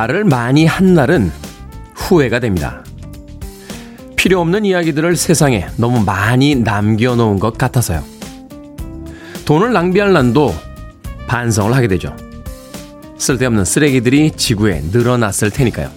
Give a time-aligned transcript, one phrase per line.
[0.00, 1.30] 말을 많이 한 날은
[1.94, 2.82] 후회가 됩니다.
[4.16, 8.02] 필요 없는 이야기들을 세상에 너무 많이 남겨놓은 것 같아서요.
[9.44, 10.54] 돈을 낭비할 난도
[11.26, 12.16] 반성을 하게 되죠.
[13.18, 15.90] 쓸데없는 쓰레기들이 지구에 늘어났을 테니까요.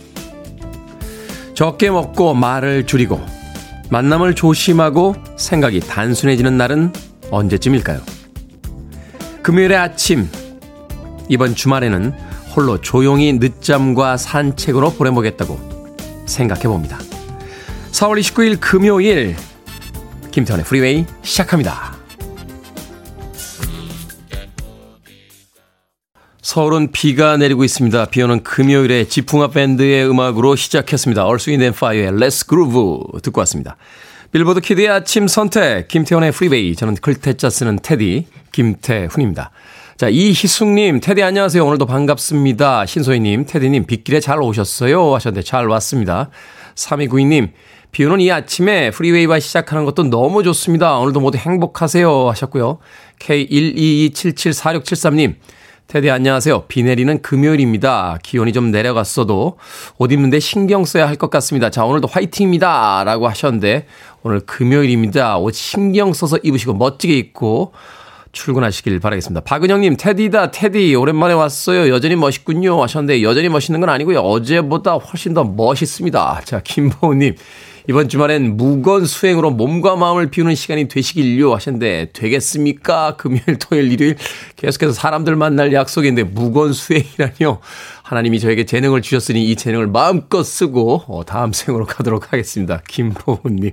[1.53, 3.25] 적게 먹고 말을 줄이고
[3.89, 6.91] 만남을 조심하고 생각이 단순해지는 날은
[7.31, 8.01] 언제쯤일까요?
[9.43, 10.27] 금요일의 아침,
[11.29, 16.99] 이번 주말에는 홀로 조용히 늦잠과 산책으로 보내보겠다고 생각해 봅니다.
[17.91, 19.35] 4월 29일 금요일
[20.31, 21.93] 김태현의 프리웨이 시작합니다.
[26.41, 28.05] 서울은 비가 내리고 있습니다.
[28.05, 31.25] 비 오는 금요일에 지풍화 밴드의 음악으로 시작했습니다.
[31.25, 33.77] Wind and Fire의 Let's Groove 듣고 왔습니다.
[34.33, 39.51] 빌보드 키드의 아침 선택 김태현의 프리웨이 저는 클 태 자 쓰는 테디 김태훈입니다.
[39.95, 41.63] 자, 이희숙님, 테디 안녕하세요.
[41.63, 42.87] 오늘도 반갑습니다.
[42.87, 45.13] 신소희님, 테디님, 빗길에 잘 오셨어요?
[45.13, 46.31] 하셨는데 잘 왔습니다.
[46.73, 47.51] 3292님,
[47.91, 50.97] 비 오는 이 아침에 프리웨이와 시작하는 것도 너무 좋습니다.
[50.97, 52.29] 오늘도 모두 행복하세요.
[52.29, 52.79] 하셨고요.
[53.19, 55.35] K122774673님,
[55.87, 56.63] 테디 안녕하세요.
[56.67, 58.17] 비 내리는 금요일입니다.
[58.23, 59.57] 기온이 좀 내려갔어도
[59.99, 61.69] 옷 입는데 신경 써야 할 것 같습니다.
[61.69, 63.03] 자, 오늘도 화이팅입니다.
[63.03, 63.85] 라고 하셨는데
[64.23, 65.37] 오늘 금요일입니다.
[65.37, 67.73] 옷 신경 써서 입으시고 멋지게 입고
[68.31, 69.41] 출근하시길 바라겠습니다.
[69.41, 70.95] 박은영님, 테디다, 테디.
[70.95, 71.93] 오랜만에 왔어요.
[71.93, 72.81] 여전히 멋있군요.
[72.81, 74.21] 하셨는데, 여전히 멋있는 건 아니고요.
[74.21, 76.41] 어제보다 훨씬 더 멋있습니다.
[76.43, 77.35] 자, 김보우님.
[77.89, 83.17] 이번 주말엔 무건 수행으로 몸과 마음을 비우는 시간이 되시길요 하셨는데 되겠습니까?
[83.17, 84.15] 금요일, 토요일, 일요일
[84.55, 87.59] 계속해서 사람들 만날 약속인데 무건 수행이라뇨.
[88.03, 92.81] 하나님이 저에게 재능을 주셨으니 이 재능을 마음껏 쓰고 어, 다음 생으로 가도록 하겠습니다.
[92.87, 93.71] 김보훈님.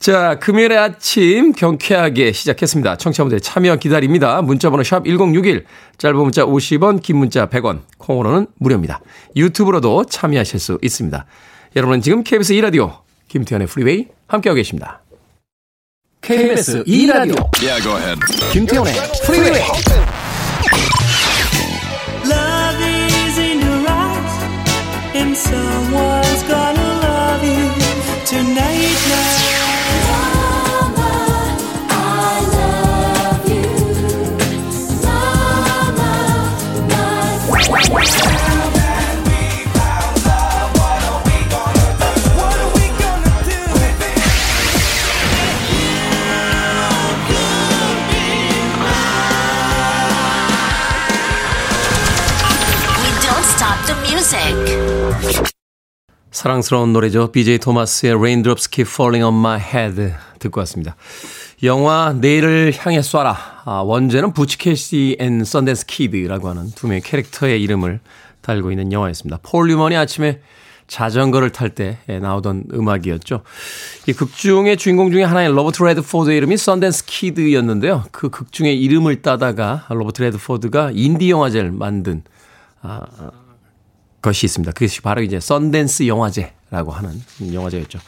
[0.00, 2.96] 자, 금요일의 아침 경쾌하게 시작했습니다.
[2.96, 4.42] 청취자분들 참여 기다립니다.
[4.42, 5.64] 문자번호 샵 1061,
[5.98, 9.00] 짧은 문자 50원, 긴 문자 100원, 콩으로는 무료입니다.
[9.36, 11.24] 유튜브로도 참여하실 수 있습니다.
[11.76, 13.03] 여러분은 지금 KBS 2라디오
[13.34, 15.02] 김태현의 프리웨이 함께하고 계십니다.
[16.20, 17.82] KBS 2라디오 yeah,
[18.52, 18.92] 김태현의
[19.26, 19.60] 프리웨이
[22.30, 27.72] Love is in your eyes and someone's gonna love you
[28.24, 29.33] tonight now.
[56.44, 57.32] 사랑스러운 노래죠.
[57.32, 60.94] BJ 토마스의 Raindrops Keep Falling on My Head 듣고 왔습니다.
[61.62, 63.34] 영화 내일을 향해 쏴라.
[63.64, 68.00] 아, 원제는 Butch Cassidy and Sundance Kid라고 하는 두 명의 캐릭터의 이름을
[68.42, 69.38] 달고 있는 영화였습니다.
[69.42, 70.42] 폴 뉴먼이 아침에
[70.86, 73.40] 자전거를 탈 때 나오던 음악이었죠.
[74.06, 78.04] 이 극중의 주인공 중에 하나인 로버트 레드포드의 이름이 썬댄스 키드였는데요.
[78.10, 82.22] 그 극중의 이름을 따다가 로버트 레드포드가 인디 영화제를 만든
[82.82, 83.00] 아,
[84.24, 84.72] 것이 있습니다.
[84.72, 87.98] 그것이 바로 이제 썬댄스 영화제라고 하는 영화제였죠.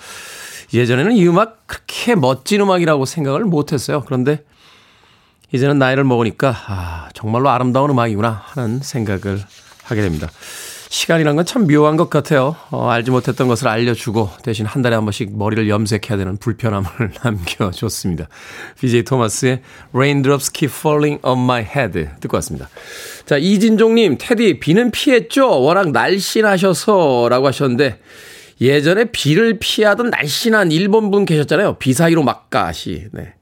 [0.73, 4.03] 예전에는 이 음악 그렇게 멋진 음악이라고 생각을 못 했어요.
[4.05, 4.43] 그런데
[5.53, 9.45] 이제는 나이를 먹으니까 아, 정말로 아름다운 음악이구나 하는 생각을
[9.85, 10.29] 하게 됩니다.
[10.89, 12.57] 시간이란 건 참 묘한 것 같아요.
[12.71, 16.89] 어, 알지 못했던 것을 알려주고 대신 한 달에 한 번씩 머리를 염색해야 되는 불편함을
[17.23, 18.29] 남겨줬습니다.
[18.81, 19.63] BJ 토마스의
[19.93, 22.69] Raindrops Keep Falling on My Head 듣고 왔습니다.
[23.27, 25.63] 자, 이진종님, 테디, 비는 피했죠?
[25.63, 28.01] 워낙 날씬하셔서 라고 하셨는데
[28.61, 31.75] 예전에 비를 피하던 날씬한 일본 분 계셨잖아요.
[31.79, 33.07] 비 사이로 막가시.
[33.13, 33.35] 네.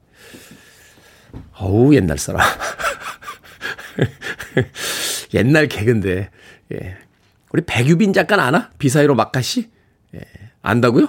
[1.58, 2.40] 어우, 옛날 사람.
[5.32, 6.30] 옛날 개근데.
[6.72, 6.96] 예.
[7.54, 8.68] 우리 백유빈 작가 아나?
[8.80, 9.70] 비사이로 막가시?
[10.16, 10.20] 예.
[10.62, 11.06] 안다고요?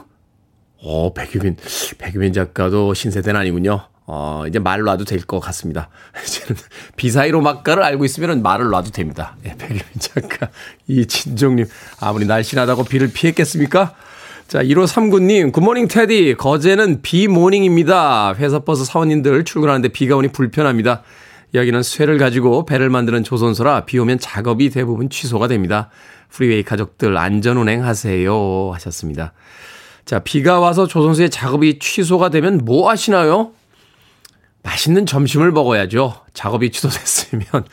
[0.83, 1.57] 어, 백유빈.
[1.97, 3.87] 백유빈 작가도 신세대는 아니군요.
[4.05, 5.89] 어, 이제 말 놔도 될 것 같습니다.
[6.23, 6.61] 이제는
[6.97, 9.35] 비사이로 막가를 알고 있으면 말을 놔도 됩니다.
[9.47, 10.49] 예, 백유빈 작가.
[10.85, 11.65] 이 진종님.
[11.99, 13.95] 아무리 날씬하다고 비를 피했겠습니까?
[14.47, 16.35] 자, 1호 3구님, 굿모닝 테디.
[16.37, 18.35] 거제는 비모닝입니다.
[18.35, 21.01] 회사 버스 사원님들 출근하는데 비가 오니 불편합니다.
[21.55, 25.89] 여기는 쇠를 가지고 배를 만드는 조선소라 비 오면 작업이 대부분 취소가 됩니다.
[26.29, 28.71] 프리웨이 가족들 안전운행 하세요.
[28.73, 29.33] 하셨습니다.
[30.05, 33.51] 자, 비가 와서 조선소의 작업이 취소가 되면 뭐 하시나요?
[34.63, 36.15] 맛있는 점심을 먹어야죠.
[36.33, 37.45] 작업이 취소됐으면.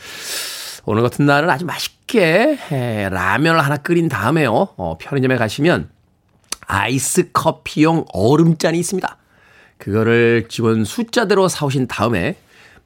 [0.84, 4.68] 오늘 같은 날은 아주 맛있게 에, 라면을 하나 끓인 다음에요.
[4.76, 5.90] 어, 편의점에 가시면
[6.66, 9.16] 아이스 커피용 얼음잔이 있습니다.
[9.78, 12.36] 그거를 직원 숫자대로 사오신 다음에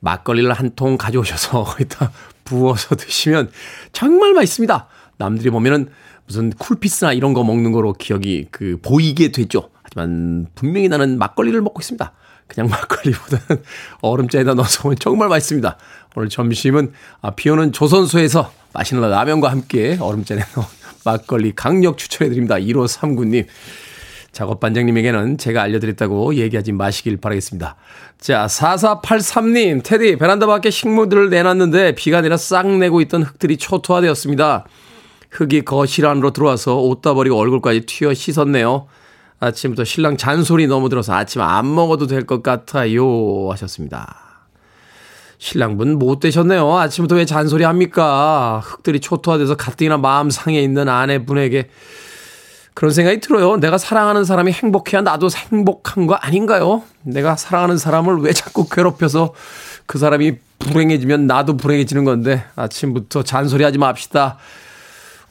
[0.00, 2.12] 막걸리를 한 통 가져오셔서 거기다
[2.44, 3.50] 부어서 드시면
[3.92, 4.86] 정말 맛있습니다.
[5.18, 5.88] 남들이 보면은
[6.26, 9.70] 무슨 쿨피스나 이런 거 먹는 거로 기억이 그 보이게 됐죠.
[9.82, 12.12] 하지만 분명히 나는 막걸리를 먹고 있습니다.
[12.48, 13.62] 그냥 막걸리보다는
[14.02, 15.76] 얼음짜에다 넣어서 먹으면 정말 맛있습니다.
[16.14, 20.66] 오늘 점심은 아, 비 오는 조선소에서 맛있는 라면과 함께 얼음짜에 넣은
[21.04, 22.56] 막걸리 강력 추천해드립니다.
[22.56, 23.46] 1539님.
[24.32, 27.74] 작업 반장님에게는 제가 알려드렸다고 얘기하지 마시길 바라겠습니다.
[28.18, 34.66] 자, 4483님, 테디, 베란다 밖에 식물들을 내놨는데 비가 내려 싹 내고 있던 흙들이 초토화되었습니다.
[35.30, 38.86] 흙이 거실 안으로 들어와서 옷다 버리고 얼굴까지 튀어 씻었네요.
[39.38, 43.50] 아침부터 신랑 잔소리 너무 들어서 아침 안 먹어도 될 것 같아요.
[43.50, 44.24] 하셨습니다.
[45.38, 46.74] 신랑분 못 되셨네요.
[46.74, 48.62] 아침부터 왜 잔소리 합니까?
[48.64, 51.68] 흙들이 초토화돼서 가뜩이나 마음 상해 있는 아내분에게
[52.76, 53.56] 그런 생각이 들어요.
[53.56, 56.82] 내가 사랑하는 사람이 행복해야 나도 행복한 거 아닌가요?
[57.04, 59.32] 내가 사랑하는 사람을 왜 자꾸 괴롭혀서
[59.86, 64.36] 그 사람이 불행해지면 나도 불행해지는 건데 아침부터 잔소리 하지 맙시다.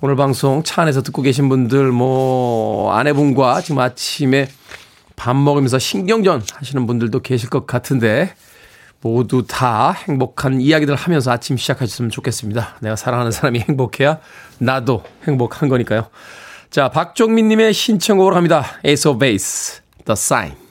[0.01, 4.49] 오늘 방송 차 안에서 듣고 계신 분들 뭐 아내분과 지금 아침에
[5.15, 8.33] 밥 먹으면서 신경전 하시는 분들도 계실 것 같은데
[9.01, 12.77] 모두 다 행복한 이야기들 하면서 아침 시작하셨으면 좋겠습니다.
[12.79, 14.17] 내가 사랑하는 사람이 행복해야
[14.57, 16.07] 나도 행복한 거니까요.
[16.75, 18.65] 자, 박종민님의 신청곡으로 갑니다.
[18.85, 20.64] Ace of Base, The Sign.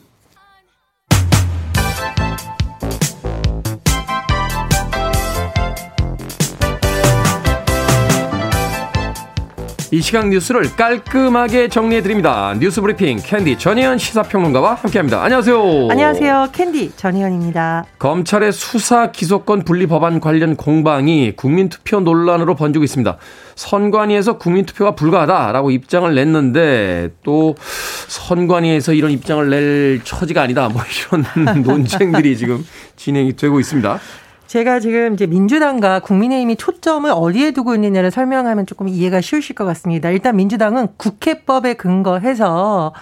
[9.95, 12.53] 이 시각 뉴스를 깔끔하게 정리해 드립니다.
[12.59, 15.23] 뉴스 브리핑 캔디 전혜연 시사평론가와 함께합니다.
[15.23, 15.89] 안녕하세요.
[15.89, 16.49] 안녕하세요.
[16.51, 17.85] 캔디 전혜연입니다.
[18.01, 23.19] 검찰의 수사 기소권 분리 법안 관련 공방이 국민투표 논란으로 번지고 있습니다.
[23.55, 27.55] 선관위에서 국민투표가 불가하다라고 입장을 냈는데 또
[28.09, 30.69] 선관위에서 이런 입장을 낼 처지가 아니다.
[30.71, 30.83] 뭐
[31.39, 34.01] 이런 논쟁들이 지금 진행이 되고 있습니다.
[34.55, 40.11] 제가 지금 이제 민주당과 국민의힘이 초점을 어디에 두고 있느냐를 설명하면 조금 이해가 쉬우실 것 같습니다.
[40.11, 42.95] 일단 민주당은 국회법에 근거해서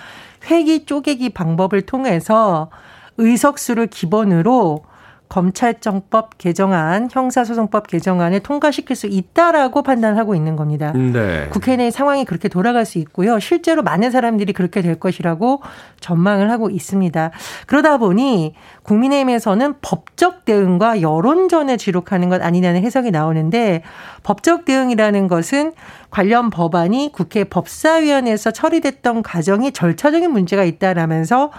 [0.47, 2.71] 회기 쪼개기 방법을 통해서
[3.19, 4.85] 의석수를 기본으로
[5.33, 10.93] 검찰청법 개정안, 형사소송법 개정안을 통과시킬 수 있다라고 판단하고 있는 겁니다.
[10.93, 11.49] 네.
[11.49, 13.41] 국회 내 상황이 그렇게 돌아갈 수 있고요.
[13.41, 15.63] 실제로 많은 사람들이 그렇게 될 것이라고
[16.01, 17.31] 전망을 하고 있습니다.
[17.67, 23.85] 그러다 보니 국민의힘에서는 법적 대응과 여론전에 지록하는 것 아니냐는 해석이 나오는데
[24.25, 25.73] 법적 대응이라는 것은
[26.11, 31.51] 관련 법안이 국회 법사위원회에서 처리됐던 과정이 절차적인 문제가 있다라면서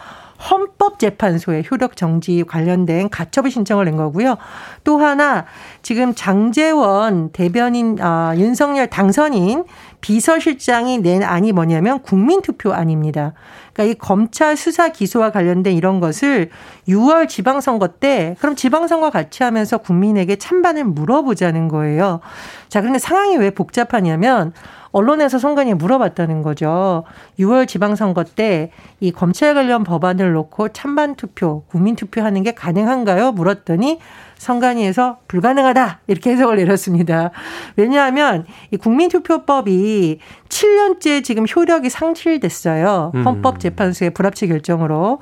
[0.50, 4.38] 헌법재판소에 효력 정지 관련된 가처분 신청을 낸 거고요.
[4.84, 5.45] 또 하나
[5.81, 9.63] 지금 장재원 대변인 아, 윤석열 당선인
[10.04, 13.32] 비서실장이 낸 안이 뭐냐면 국민투표안입니다.
[13.72, 16.50] 그러니까 이 검찰 수사 기소와 관련된 이런 것을
[16.90, 22.19] 6월 지방선거 때 그럼 지방선거 같이 하면서 국민에게 찬반을 물어보자는 거예요.
[22.68, 24.52] 자, 그런데 상황이 왜 복잡하냐면
[24.92, 27.06] 언론에서 선관위에 물어봤다는 거죠.
[27.40, 28.72] 6월 지방선거 때
[29.04, 33.33] 이 검찰 관련 법안을 놓고 찬반 투표, 국민 투표하는 게 가능한가요?
[33.33, 34.00] 물었더니
[34.44, 37.31] 선관위에서 불가능하다 이렇게 해석을 내렸습니다.
[37.78, 40.19] 왜냐하면 이 국민투표법이
[40.50, 43.12] 7년째 지금 효력이 상실됐어요.
[43.16, 43.23] 음.
[43.23, 45.19] 헌법재판소의 불합치 결정으로.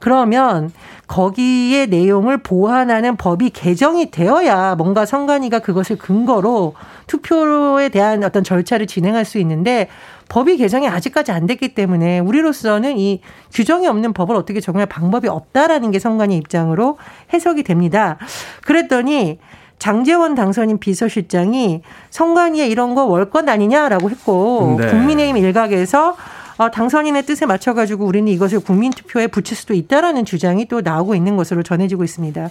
[0.00, 0.70] 그러면
[1.06, 6.74] 거기에 내용을 보완하는 법이 개정이 되어야 뭔가 선관위가 그것을 근거로
[7.06, 9.88] 투표에 대한 어떤 절차를 진행할 수 있는데
[10.28, 13.20] 법이 개정이 아직까지 안 됐기 때문에 우리로서는 이
[13.52, 16.98] 규정이 없는 법을 어떻게 적용할 방법이 없다라는 게 선관위 입장으로
[17.32, 18.16] 해석이 됩니다.
[18.62, 19.38] 그랬더니
[19.78, 24.86] 장재원 당선인 비서실장이 선관위에 이런 거 월권 아니냐라고 했고 네.
[24.86, 26.16] 국민의힘 일각에서 어,
[26.56, 32.04] 당선인의 뜻에 맞춰가지고 우리는 이것을 국민투표에 붙일 수도 있다라는 주장이 또 나오고 있는 것으로 전해지고
[32.04, 32.50] 있습니다.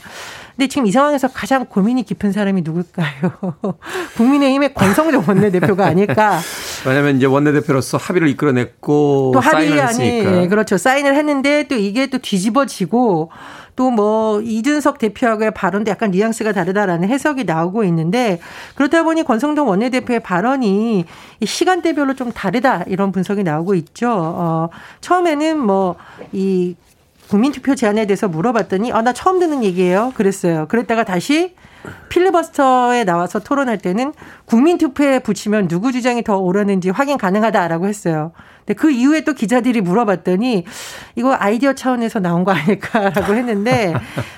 [0.55, 3.31] 근데 지금 이 상황에서 가장 고민이 깊은 사람이 누굴까요?
[4.17, 6.39] 국민의힘의 권성정 원내대표가 아닐까.
[6.85, 12.17] 왜냐하면 이제 원내대표로서 합의를 이끌어냈고 또 합의 아니 네, 그렇죠 사인을 했는데 또 이게 또
[12.17, 13.31] 뒤집어지고
[13.75, 18.39] 또 뭐 이준석 대표하고의 발언도 약간 뉘앙스가 다르다라는 해석이 나오고 있는데
[18.75, 21.05] 그렇다 보니 권성동 원내대표의 발언이
[21.45, 24.09] 시간대별로 좀 다르다 이런 분석이 나오고 있죠.
[24.11, 24.69] 어,
[25.01, 26.75] 처음에는 뭐이
[27.29, 30.11] 국민투표 제안에 대해서 물어봤더니 아, 나 처음 듣는 얘기예요.
[30.15, 30.67] 그랬어요.
[30.67, 31.55] 그랬다가 다시
[32.09, 34.13] 필리버스터에 나와서 토론할 때는
[34.45, 38.31] 국민투표에 붙이면 누구 주장이 더 옳았는지 확인 가능하다라고 했어요.
[38.65, 40.65] 근데 그 이후에 또 기자들이 물어봤더니
[41.15, 43.93] 이거 아이디어 차원에서 나온 거 아닐까라고 했는데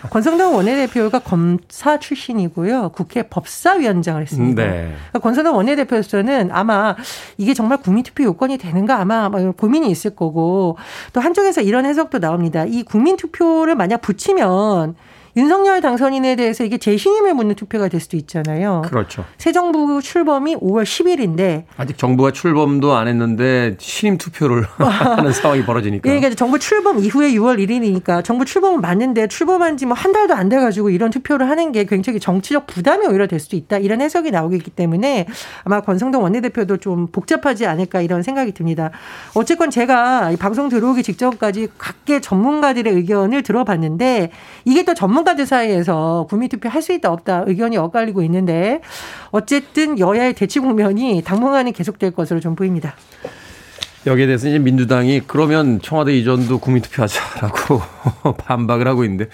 [0.10, 2.90] 권성동 원내대표가 검사 출신이고요.
[2.90, 4.64] 국회 법사위원장을 했습니다.
[4.64, 4.94] 네.
[5.10, 6.96] 그러니까 권성동 원내대표로서는 아마
[7.38, 10.78] 이게 정말 국민투표 요건이 되는가 아마 고민이 있을 거고
[11.14, 12.66] 또 한쪽에서 이런 해석도 나옵니다.
[12.66, 14.96] 이 국민투표를 만약 붙이면
[15.38, 18.84] 윤석열 당선인에 대해서 이게 재신임을 묻는 투표가 될 수도 있잖아요.
[18.86, 19.26] 그렇죠.
[19.38, 26.10] 새 정부 출범이 5월 10일인데 아직 정부가 출범도 안 했는데 신임 투표를 하는 상황이 벌어지니까.
[26.10, 30.34] 예, 그러니까 정부 출범 이후에 6월 1일이니까 정부 출범은 맞는데 출범한 지 뭐 한 달도
[30.36, 34.00] 안 돼 가지고 이런 투표를 하는 게 굉장히 정치적 부담이 오히려 될 수도 있다 이런
[34.02, 35.26] 해석이 나오기 때문에
[35.64, 38.92] 아마 권성동 원내대표도 좀 복잡하지 않을까 이런 생각이 듭니다.
[39.34, 44.32] 어쨌건 제가 방송 들어오기 직전까지 각계 전문가들의 의견을 들어봤는데
[44.66, 48.80] 이게 또 전문 가들 사이에서 국민투표 할 수 있다 없다 의견이 엇갈리고 있는데
[49.32, 52.96] 어쨌든 여야의 대치 국면이 당분간은 계속될 것으로 좀 보입니다.
[54.06, 57.82] 여기에 대해서 이제 민주당이 그러면 청와대 이전도 국민투표하자라고
[58.38, 59.30] 반박을 하고 있는데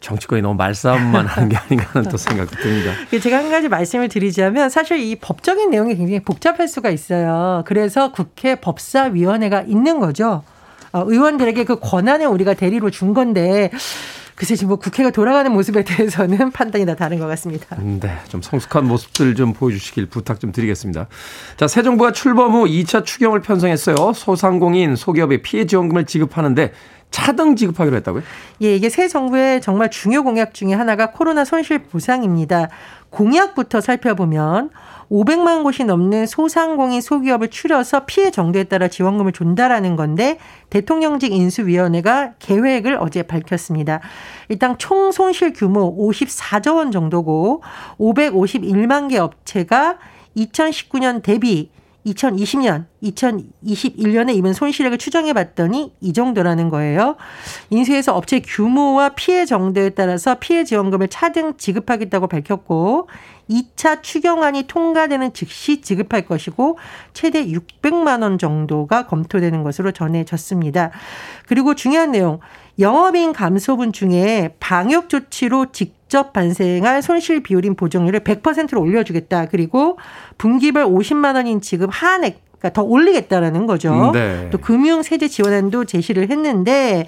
[0.00, 2.92] 정치권이 너무 말싸움만 하는 게 아닌가 하는 또 생각도 듭니다.
[3.22, 7.62] 제가 한 가지 말씀을 드리자면 사실 이 법적인 내용이 굉장히 복잡할 수가 있어요.
[7.64, 10.42] 그래서 국회 법사위원회가 있는 거죠.
[10.92, 13.70] 어, 의원들에게 그 권한을 우리가 대리로 준 건데
[14.34, 17.76] 글쎄 지금 뭐 국회가 돌아가는 모습에 대해서는 판단이 다 다른 것 같습니다.
[17.80, 21.06] 네, 좀 성숙한 모습들 좀 보여주시길 부탁 좀 드리겠습니다.
[21.56, 24.12] 자, 새 정부가 출범 후 2차 추경을 편성했어요.
[24.14, 26.72] 소상공인, 소기업의 피해 지원금을 지급하는데
[27.10, 28.22] 차등 지급하기로 했다고요?
[28.62, 32.68] 예, 이게 새 정부의 정말 중요 공약 중에 하나가 코로나 손실 보상입니다.
[33.10, 34.70] 공약부터 살펴보면
[35.12, 40.38] 500만 곳이 넘는 소상공인 소기업을 추려서 피해 정도에 따라 지원금을 준다라는 건데
[40.70, 44.00] 대통령직 인수위원회가 계획을 어제 밝혔습니다.
[44.48, 47.62] 일단 총 손실 규모 54조 원 정도고
[47.98, 49.98] 551만 개 업체가
[50.34, 51.68] 2019년 대비
[52.06, 57.16] 2020년, 2021년에 입은 손실액을 추정해 봤더니 이 정도라는 거예요.
[57.70, 63.08] 인수해서 업체 규모와 피해 정도에 따라서 피해 지원금을 차등 지급하겠다고 밝혔고
[63.50, 66.78] 2차 추경안이 통과되는 즉시 지급할 것이고
[67.12, 70.90] 최대 600만 원 정도가 검토되는 것으로 전해졌습니다.
[71.46, 72.40] 그리고 중요한 내용
[72.78, 79.46] 영업인 감소분 중에 방역 조치로 직 접 발생할 손실 비율인 보정률을 100%로 올려주겠다.
[79.46, 79.96] 그리고
[80.36, 84.10] 분기별 50만 원인 지급 한액 그러니까 더 올리겠다라는 거죠.
[84.12, 84.50] 네.
[84.50, 87.06] 또 금융 세제 지원안도 제시를 했는데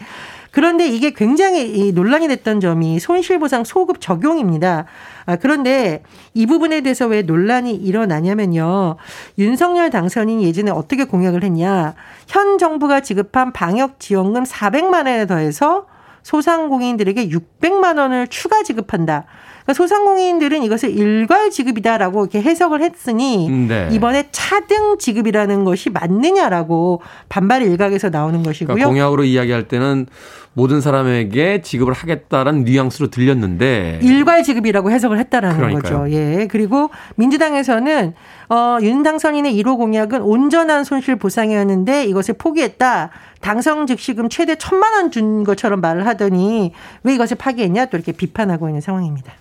[0.52, 4.86] 그런데 이게 굉장히 논란이 됐던 점이 손실보상 소급 적용입니다.
[5.26, 8.96] 아, 그런데 이 부분에 대해서 왜 논란이 일어나냐면요.
[9.36, 11.94] 윤석열 당선인이 예전에 어떻게 공약을 했냐.
[12.26, 15.84] 현 정부가 지급한 방역 지원금 400만 원에 더해서
[16.24, 19.24] 소상공인들에게 600만 원을 추가 지급한다.
[19.64, 23.88] 그러니까 소상공인들은 이것을 일괄 지급이다라고 이렇게 해석을 했으니 네.
[23.92, 28.74] 이번에 차등 지급이라는 것이 맞느냐라고 반발 일각에서 나오는 것이고요.
[28.74, 30.06] 그러니까 공약으로 이야기할 때는
[30.52, 36.00] 모든 사람에게 지급을 하겠다라는 뉘앙스로 들렸는데 일괄 지급이라고 해석을 했다라는 그러니까요.
[36.00, 36.12] 거죠.
[36.12, 36.46] 예.
[36.50, 38.14] 그리고 민주당에서는
[38.50, 43.10] 어, 윤 당선인의 1호 공약은 온전한 손실 보상이었는데 이것을 포기했다.
[43.44, 46.72] 당선 즉시금 최대 천만 원 준 것처럼 말을 하더니
[47.02, 49.32] 왜 이것을 파기했냐 또 이렇게 비판하고 있는 상황입니다.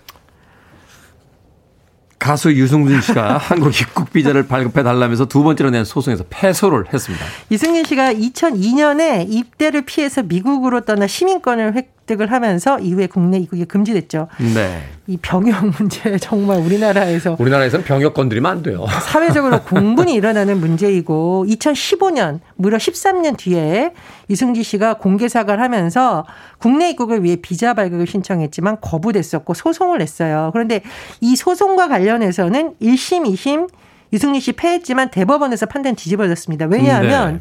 [2.20, 7.26] 가수 유승준 씨가 한국 입국 비자를 발급해 달라면서 두 번째로 낸 소송에서 패소를 했습니다.
[7.52, 14.28] 유승준 씨가 2002년에 입대를 피해서 미국으로 떠나 시민권을 획 득을 하면서 이후에 국내 입국이 금지됐죠.
[14.54, 14.84] 네.
[15.08, 18.86] 이 병역 문제 정말 우리나라에서 우리나라에서는 병역 건드리면 안 돼요.
[19.04, 23.94] 사회적으로 공분이 일어나는 문제이고 2015년 무려 13년 뒤에
[24.28, 26.26] 이승지 씨가 공개 사과를 하면서
[26.58, 30.50] 국내 입국을 위해 비자 발급을 신청했지만 거부됐었고 소송을 냈어요.
[30.54, 30.82] 그런데
[31.22, 33.70] 이 소송과 관련해서는 1심, 2심
[34.14, 36.68] 유승리 씨 패했지만 대법원에서 판단 뒤집어졌습니다.
[36.68, 37.40] 왜냐하면 네.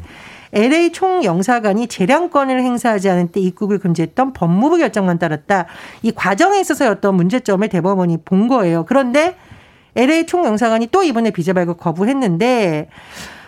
[0.53, 5.65] LA 총영사관이 재량권을 행사하지 않은 때 입국을 금지했던 법무부 결정만 따랐다.
[6.03, 8.85] 이 과정에 있어서 어떤 문제점을 대법원이 본 거예요.
[8.85, 9.35] 그런데
[9.95, 12.87] LA 총영사관이 또 이번에 비자 발급 거부했는데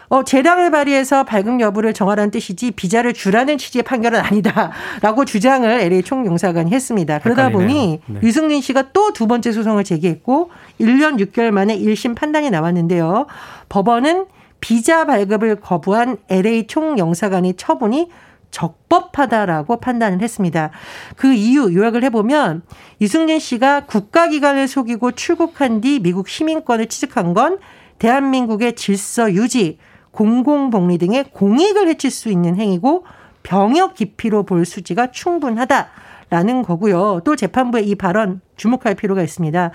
[0.07, 6.71] 어, 재량을 발휘해서 발급 여부를 정하라는 뜻이지 비자를 주라는 취지의 판결은 아니다라고 주장을 LA 총영사관이
[6.71, 7.19] 했습니다.
[7.19, 8.19] 그러다 보니 네.
[8.21, 10.49] 유승민 씨가 또 두 번째 소송을 제기했고
[10.81, 13.27] 1년 6개월 만에 1심 판단이 나왔는데요.
[13.69, 14.25] 법원은
[14.65, 18.09] 비자 발급을 거부한 LA 총영사관의 처분이
[18.49, 20.71] 적법하다라고 판단을 했습니다.
[21.15, 22.63] 그 이유 요약을 해보면
[22.99, 27.59] 유승진 씨가 국가기관을 속이고 출국한 뒤 미국 시민권을 취득한 건
[27.99, 29.77] 대한민국의 질서 유지,
[30.09, 33.05] 공공복리 등의 공익을 해칠 수 있는 행위고
[33.43, 35.89] 병역 기피로 볼 수지가 충분하다
[36.31, 37.21] 라는 거고요.
[37.23, 39.69] 또 재판부의 이 발언 주목할 필요가 있습니다.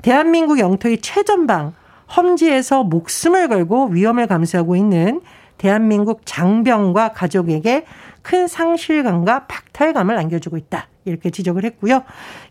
[0.00, 1.74] 대한민국 영토의 최전방
[2.16, 5.20] 험지에서 목숨을 걸고 위험을 감수하고 있는
[5.58, 7.84] 대한민국 장병과 가족에게
[8.22, 10.88] 큰 상실감과 박탈감을 안겨주고 있다.
[11.06, 12.02] 이렇게 지적을 했고요.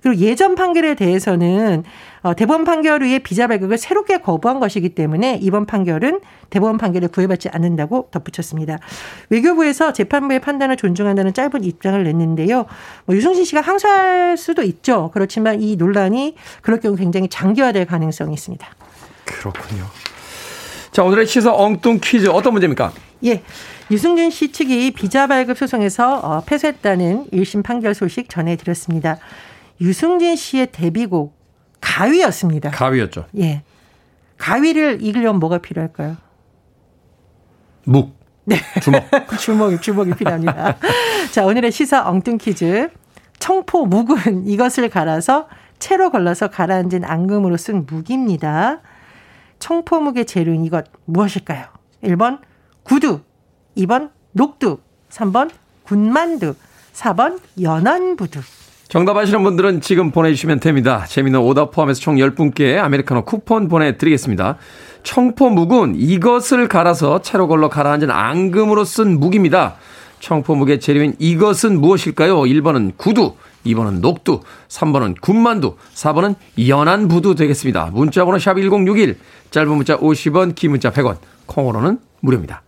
[0.02, 1.84] 그리고 예전 판결에 대해서는
[2.22, 7.50] 어, 대법원 판결 후에 비자 발급을 새롭게 거부한 것이기 때문에 이번 판결은 대법원 판결에 구애받지
[7.50, 8.80] 않는다고 덧붙였습니다.
[9.30, 12.66] 외교부에서 재판부의 판단을 존중한다는 짧은 입장을 냈는데요.
[13.06, 15.12] 뭐 유승신 씨가 항소할 수도 있죠.
[15.14, 18.68] 그렇지만 이 논란이 그럴 경우 굉장히 장기화될 가능성이 있습니다.
[19.30, 19.86] 그렇군요.
[20.92, 22.92] 자, 오늘의 시사 엉뚱 퀴즈 어떤 문제입니까?
[23.26, 23.44] 예.
[23.92, 29.18] 유승준 씨 측이 비자 발급 소송에서 어, 패소했다는 1심 판결 소식 전해드렸습니다.
[29.82, 31.38] 유승진 씨의 데뷔곡
[31.82, 32.72] 가위였습니다.
[32.72, 33.26] 가위였죠.
[33.38, 33.64] 예.
[34.38, 36.18] 가위를 이기려면 뭐가 필요할까요?
[37.86, 38.18] 묵.
[38.46, 38.58] 네.
[38.82, 39.04] 주먹.
[39.40, 40.78] 주먹, 주먹이 필요합니다.
[41.32, 42.90] 자, 오늘의 시사 엉뚱 퀴즈.
[43.40, 45.48] 청포 묵은 이것을 갈아서
[45.80, 48.82] 채로 걸러서 가라앉은 앙금으로 쓴 묵입니다.
[49.60, 51.66] 청포묵의 재료인 이것 무엇일까요?
[52.04, 52.40] 1번
[52.84, 53.22] 구두,
[53.78, 55.50] 2번 녹두, 3번
[55.84, 56.56] 군만두,
[56.94, 58.40] 4번 연안부두.
[58.88, 61.06] 정답 아시는 분들은 지금 보내주시면 됩니다.
[61.08, 64.58] 재미있는 오답 포함해서 총 10분께 아메리카노 쿠폰 보내드리겠습니다.
[65.04, 69.76] 청포 묵은 이것을 갈아서 채로 걸러 가라앉은 앙금으로 쓴 묵입니다.
[70.20, 72.40] 청포 묵의 재료인 이것은 무엇일까요?
[72.42, 73.36] 1번은 구두,
[73.66, 76.36] 2번은 녹두, 3번은 군만두, 4번은
[76.68, 77.92] 연안부두 되겠습니다.
[77.94, 79.18] 문자번호 샵 1061,
[79.52, 82.64] 짧은 문자 50원, 긴 문자 100원, 콩으로는 무료입니다.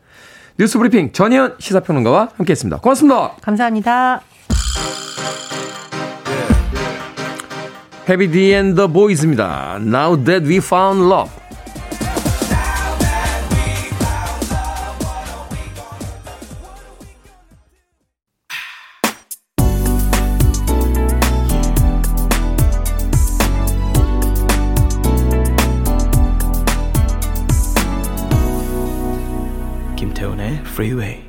[0.59, 2.79] 뉴스 브리핑 전혜연 시사평론가와 함께했습니다.
[2.79, 3.35] 고맙습니다.
[3.41, 4.21] 감사합니다.
[8.09, 9.77] And the Boys입니다.
[9.79, 11.31] Now that we found love.
[30.71, 31.23] Freeway.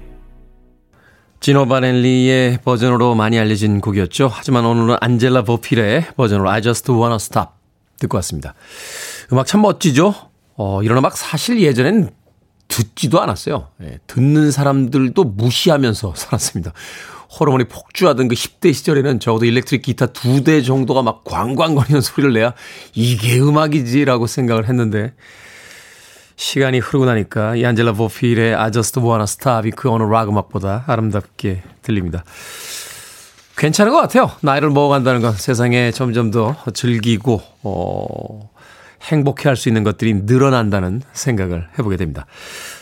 [1.40, 4.30] 지노 바넬리의 버전으로 많이 알려진 곡이었죠.
[4.32, 7.50] 하지만 오늘은 안젤라 보필의 버전으로 I Just Wanna Stop
[7.98, 8.54] 듣고 왔습니다.
[9.32, 10.14] 음악 참 멋지죠?
[10.56, 12.10] 어, 이런 음악 사실 예전엔
[12.68, 13.68] 듣지도 않았어요.
[13.82, 16.72] 예, 듣는 사람들도 무시하면서 살았습니다.
[17.40, 22.52] 호르몬이 폭주하던 그 10대 시절에는 적어도 일렉트릭 기타 두 대 정도가 막 광광거리는 소리를 내야
[22.94, 25.14] 이게 음악이지라고 생각을 했는데
[26.42, 31.62] 시간이 흐르고 나니까 이 안젤라 보필의 I just wanna stop이 그 어느 락 음악보다 아름답게
[31.82, 32.24] 들립니다.
[33.56, 34.32] 괜찮은 것 같아요.
[34.40, 38.50] 나이를 먹어간다는 건 세상에 점점 더 즐기고, 어,
[39.02, 42.26] 행복해 할 수 있는 것들이 늘어난다는 생각을 해보게 됩니다.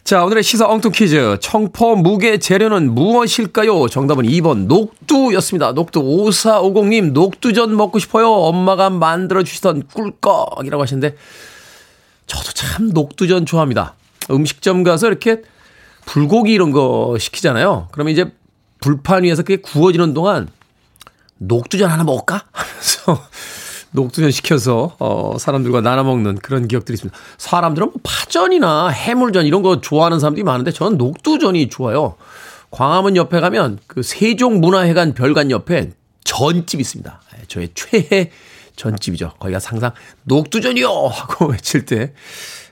[0.05, 1.37] 자, 오늘의 시사 엉뚱 퀴즈.
[1.41, 3.89] 청포 무게 재료는 무엇일까요?
[3.89, 5.73] 정답은 2번 녹두였습니다.
[5.73, 8.31] 녹두 5450님, 녹두전 먹고 싶어요.
[8.33, 11.15] 엄마가 만들어주시던 꿀꺽이라고 하시는데,
[12.31, 13.95] 저도 참 녹두전 좋아합니다.
[14.31, 15.43] 음식점 가서 이렇게
[16.07, 17.89] 불고기 이런 거 시키잖아요.
[17.91, 18.33] 그러면 이제
[18.81, 20.49] 불판 위에서 그게 구워지는 동안
[21.39, 22.45] 녹두전 하나 먹을까?
[22.53, 23.27] 하면서
[23.91, 27.19] 녹두전 시켜서 어 사람들과 나눠 먹는 그런 기억들이 있습니다.
[27.39, 32.15] 사람들은 뭐 파전이나 해물전 이런 거 좋아하는 사람들이 많은데 저는 녹두전이 좋아요.
[32.71, 35.91] 광화문 옆에 가면 그 세종문화회관 별관 옆에
[36.23, 37.21] 전집 있습니다.
[37.39, 38.31] 예, 저의 최애
[38.81, 39.33] 전집이죠.
[39.39, 39.93] 거기가 상상
[40.25, 42.13] 녹두전이요 하고 외칠 때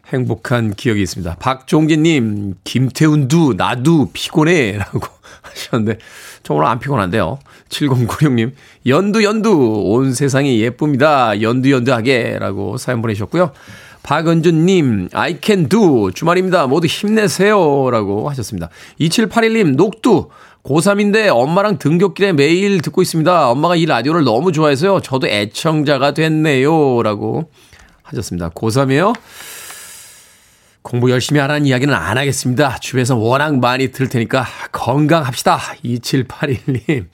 [0.07, 1.37] 행복한 기억이 있습니다.
[1.37, 5.01] 박종진님, 김태훈도 나도 피곤해라고
[5.42, 5.99] 하셨는데
[6.42, 7.38] 저 오늘 안 피곤한데요.
[7.68, 8.53] 7096님,
[8.87, 11.42] 연두 연두 온 세상이 예쁩니다.
[11.42, 13.53] 연두 연두하게라고 사연 보내셨고요.
[14.03, 16.11] 박은준님, I can do.
[16.12, 16.66] 주말입니다.
[16.66, 17.90] 모두 힘내세요.
[17.90, 18.71] 라고 하셨습니다.
[19.01, 20.31] 2781님, 녹두.
[20.68, 23.50] 고3인데 엄마랑 등굣길에 매일 듣고 있습니다.
[23.50, 25.00] 엄마가 이 라디오를 너무 좋아해서요.
[25.00, 27.02] 저도 애청자가 됐네요.
[27.02, 27.50] 라고
[28.02, 28.50] 하셨습니다.
[28.50, 29.14] 고3이에요?
[30.83, 32.76] 공부 열심히 하라는 이야기는 안 하겠습니다.
[32.78, 35.59] 주변에서 워낙 많이 들을 테니까 건강합시다.
[35.85, 37.07] 2781님.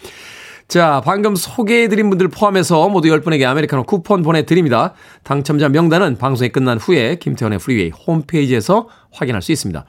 [0.66, 4.94] 자, 방금 소개해드린 분들 포함해서 모두 10분에게 아메리카노 쿠폰 보내드립니다.
[5.22, 9.84] 당첨자 명단은 방송이 끝난 후에 김태훈의 프리웨이 홈페이지에서 확인할 수 있습니다.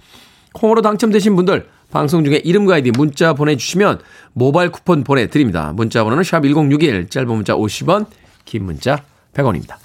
[0.54, 4.00] 콩으로 당첨되신 분들 방송 중에 이름과 아이디 문자 보내주시면
[4.34, 5.71] 모바일 쿠폰 보내드립니다.
[5.74, 8.08] 문자 번호는 샵1061 짧은 문자 50원
[8.45, 9.02] 긴 문자
[9.34, 9.76] 100원입니다.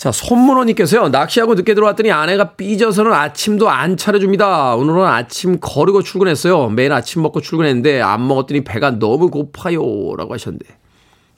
[0.00, 4.74] 자, 손문호님께서요, 낚시하고 늦게 들어왔더니 아내가 삐져서는 아침도 안 차려줍니다.
[4.76, 6.70] 오늘은 아침 거르고 출근했어요.
[6.70, 9.82] 매일 아침 먹고 출근했는데 안 먹었더니 배가 너무 고파요.
[10.16, 10.64] 라고 하셨는데.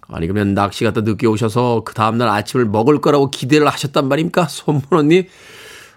[0.07, 4.47] 아니, 그러면 낚시 갔다 늦게 오셔서 그 다음날 아침을 먹을 거라고 기대를 하셨단 말입니까?
[4.47, 5.25] 손문호님.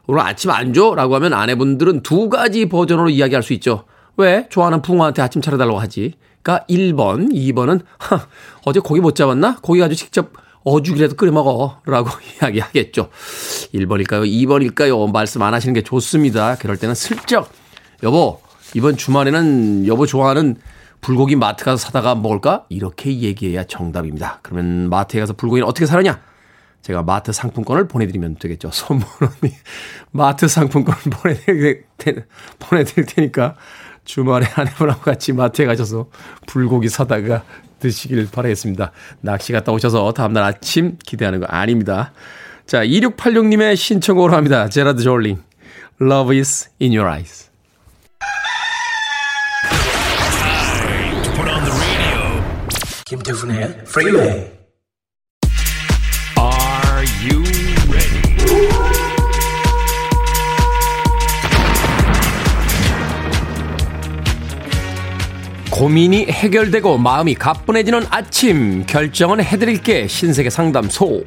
[0.08, 0.94] 오늘 아침 안 줘?
[0.96, 3.86] 라고 하면 아내분들은 두 가지 버전으로 이야기할 수 있죠.
[4.18, 4.48] 왜?
[4.50, 6.14] 좋아하는 붕어한테 아침 차려달라고 하지.
[6.42, 8.28] 그러니까 1번, 2번은, 하,
[8.66, 9.58] 어제 고기 못 잡았나?
[9.62, 10.32] 고기 가지고 직접
[10.64, 11.82] 어죽이라도 끓여 먹어.
[11.86, 12.10] 라고
[12.42, 13.10] 이야기하겠죠.
[13.74, 14.26] 1번일까요?
[14.28, 15.12] 2번일까요?
[15.12, 16.56] 말씀 안 하시는 게 좋습니다.
[16.58, 17.52] 그럴 때는 슬쩍,
[18.04, 18.40] 여보,
[18.74, 20.58] 이번 주말에는 여보 좋아하는
[21.02, 22.66] 불고기 마트 가서 사다가 먹을까?
[22.70, 24.40] 이렇게 얘기해야 정답입니다.
[24.42, 26.20] 그러면 마트에 가서 불고기는 어떻게 사느냐?
[26.86, 28.70] 제가 마트 상품권을 보내드리면 되겠죠.
[28.72, 29.30] 선물은
[30.12, 31.84] 마트 상품권을 보내드릴,
[32.60, 33.56] 보내드릴 테니까
[34.04, 36.12] 주말에 아내분하고 같이 마트에 가셔서
[36.46, 37.44] 불고기 사다가
[37.80, 38.92] 드시길 바라겠습니다.
[39.22, 42.14] 낚시 갔다 오셔서 다음날 아침 기대하는 거 아닙니다.
[42.68, 44.70] 자, 2686님의 신청으로 합니다.
[44.70, 45.42] 제라드 졸링.
[46.00, 47.50] Love is in your eyes.
[53.06, 54.65] 김태훈의 프리웨이
[57.26, 57.44] you
[57.90, 58.22] ready?
[65.72, 71.24] 고민이 해결되고 마음이 가뿐해지는 아침 결정은 해드릴게 신세계 상담소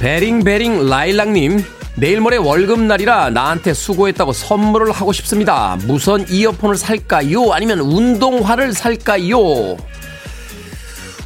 [0.00, 1.64] 베링베링 라일락님
[1.96, 5.78] 내일 모레 월급날이라 나한테 수고했다고 선물을 하고 싶습니다.
[5.86, 7.52] 무선 이어폰을 살까요?
[7.52, 9.76] 아니면 운동화를 살까요?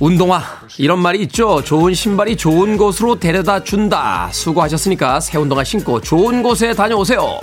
[0.00, 0.42] 운동화.
[0.78, 1.62] 이런 말이 있죠.
[1.62, 4.28] 좋은 신발이 좋은 곳으로 데려다 준다.
[4.32, 7.40] 수고하셨으니까 새 운동화 신고 좋은 곳에 다녀오세요.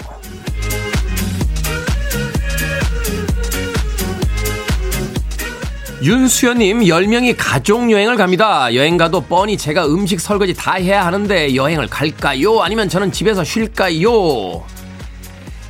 [6.02, 8.74] 윤수연님, 10명이 가족여행을 갑니다.
[8.76, 12.62] 여행 가도 뻔히 제가 음식 설거지 다 해야 하는데 여행을 갈까요?
[12.62, 14.64] 아니면 저는 집에서 쉴까요?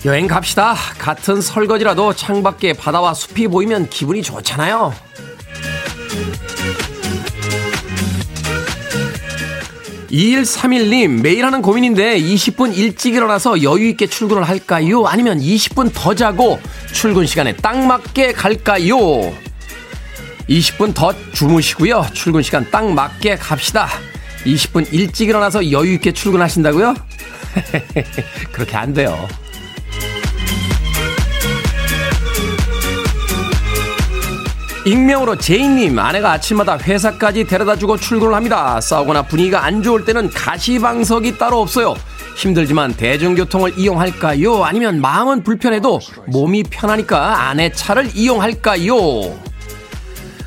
[0.04, 0.76] 여행 갑시다.
[1.00, 4.93] 같은 설거지라도 창밖에 바다와 숲이 보이면 기분이 좋잖아요.
[10.09, 15.05] 2131님, 매일 하는 고민인데 20분 일찍 일어나서 여유있게 출근을 할까요?
[15.05, 16.59] 아니면 20분 더 자고
[16.91, 18.97] 출근 시간에 딱 맞게 갈까요?
[20.49, 22.05] 20분 더 주무시고요.
[22.13, 23.89] 출근 시간 딱 맞게 갑시다.
[24.45, 26.93] 20분 일찍 일어나서 여유있게 출근하신다고요?
[28.51, 29.27] 그렇게 안 돼요.
[34.86, 38.80] 익명으로 제이님 아내가 아침마다 회사까지 데려다주고 출근을 합니다.
[38.80, 41.95] 싸우거나 분위기가 안 좋을 때는 가시방석이 따로 없어요.
[42.38, 44.63] 힘들지만 대중교통을 이용할까요?
[44.63, 48.95] 아니면 마음은 불편해도 몸이 편하니까 아내 차를 이용할까요?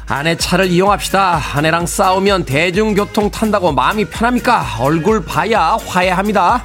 [0.06, 1.40] 아내 차를 이용합시다.
[1.54, 4.64] 아내랑 싸우면 대중교통 탄다고 마음이 편합니까?
[4.78, 6.62] 얼굴 봐야 화해합니다.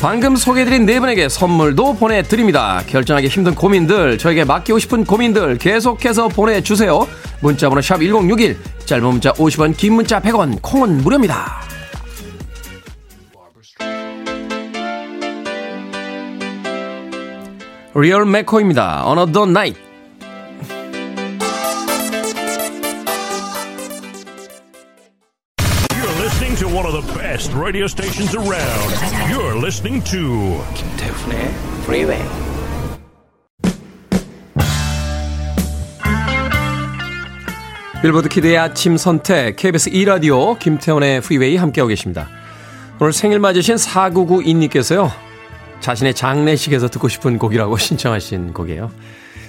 [0.00, 2.82] 방금 소개해드린 네 분에게 선물도 보내드립니다.
[2.86, 7.06] 결정하기 힘든 고민들, 저에게 맡기고 싶은 고민들 계속해서 보내주세요.
[7.40, 11.62] 문자번호 샵 1061, 짧은 문자 50원, 긴 문자 100원, 콩은 무료입니다.
[17.96, 19.04] 리얼 메코입니다.
[19.08, 19.87] Another Night.
[27.68, 28.90] Radio stations around.
[29.30, 31.50] You're listening to 김태훈의
[31.82, 32.24] Freeway.
[38.00, 42.28] 빌보드 키드의 아침 선택 KBS 2 라디오 김태훈의 Freeway 함께하고 계십니다.
[43.00, 45.10] 오늘 생일 맞으신 4992님께서요.
[45.80, 48.90] 자신의 장례식에서 듣고 싶은 곡이라고 신청하신 곡이에요.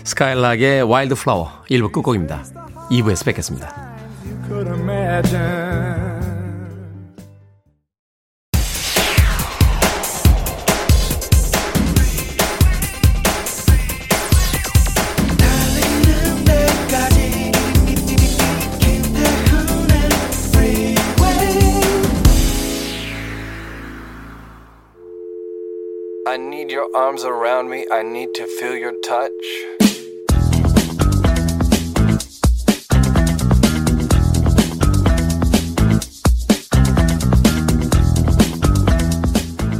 [0.03, 2.43] Skylark의 Wildflower 1부 끝곡입니다.
[2.91, 3.73] 2부에서 뵙겠습니다.
[26.29, 27.87] I need your arms around me.
[27.91, 29.31] I need to feel your touch.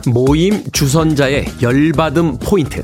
[0.08, 2.82] 모임 주선자의 열받음 포인트.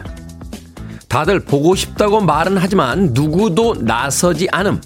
[1.10, 4.80] 다들 보고 싶다고 말은 하지만 누구도 나서지 않음.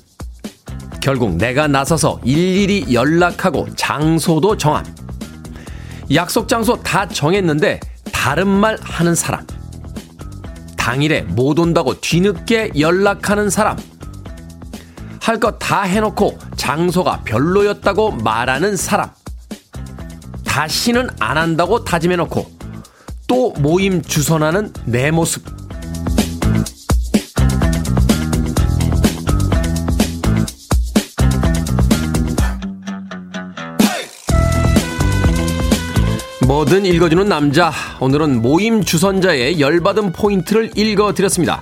[1.01, 4.85] 결국 내가 나서서 일일이 연락하고 장소도 정함.
[6.13, 7.81] 약속 장소 다 정했는데
[8.21, 9.47] 다른 말 하는 사람.
[10.75, 13.77] 당일에 못 온다고 뒤늦게 연락하는 사람.
[15.21, 19.09] 할 것 다 해놓고 장소가 별로였다고 말하는 사람.
[20.43, 22.51] 다시는 안 한다고 다짐해놓고
[23.27, 25.45] 또 모임 주선하는 내 모습.
[36.59, 37.71] 뭐든 읽어주는 남자.
[38.01, 41.61] 오늘은 모임 주선자의 열받은 포인트를 읽어드렸습니다.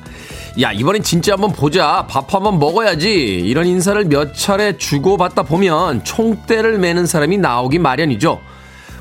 [0.60, 2.08] 야, 이번엔 진짜 한번 보자.
[2.10, 3.12] 밥 한번 먹어야지.
[3.12, 8.42] 이런 인사를 몇 차례 주고받다 보면 총대를 매는 사람이 나오기 마련이죠.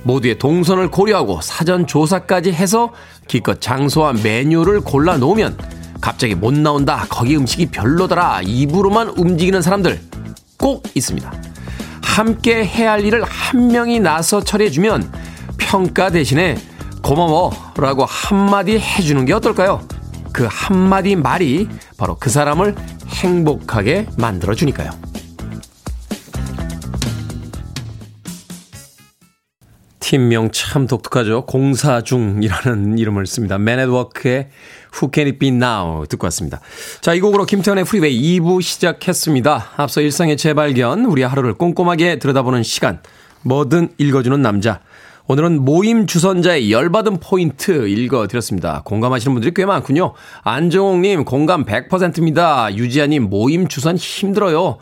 [0.02, 2.92] 모두의 동선을 고려하고 사전 조사까지 해서
[3.26, 5.56] 기껏 장소와 메뉴를 골라 놓으면
[6.02, 7.06] 갑자기 못 나온다.
[7.09, 8.42] 거기 음식이 별로더라.
[8.44, 9.98] 입으로만 움직이는 사람들
[10.59, 11.32] 꼭 있습니다.
[12.02, 15.25] 함께 해야 할 일을 한 명이 나서 처리해주면
[15.66, 16.57] 평가 대신에
[17.02, 19.81] 고마워 라고 한마디 해주는 게 어떨까요?
[20.33, 22.76] 그 한마디 말이 바로 그 사람을
[23.09, 24.90] 행복하게 만들어주니까요.
[29.98, 31.46] 팀명 참 독특하죠.
[31.46, 33.59] 공사중이라는 이름을 씁니다.
[33.59, 34.50] Men at Work의
[34.94, 36.61] Who Can It Be Now 듣고 왔습니다.
[37.00, 39.72] 자, 이 곡으로 김태훈의 프리웨이 2부 시작했습니다.
[39.76, 43.00] 앞서 일상의 재발견, 우리 하루를 꼼꼼하게 들여다보는 시간,
[43.42, 44.81] 뭐든 읽어주는 남자.
[45.28, 48.82] 오늘은 모임 주선자의 열받은 포인트 읽어드렸습니다.
[48.84, 50.12] 공감하시는 분들이 꽤 많군요.
[50.44, 52.72] 안정옥님, 공감 100%입니다.
[52.72, 54.78] 유지아님, 모임 주선 힘들어요.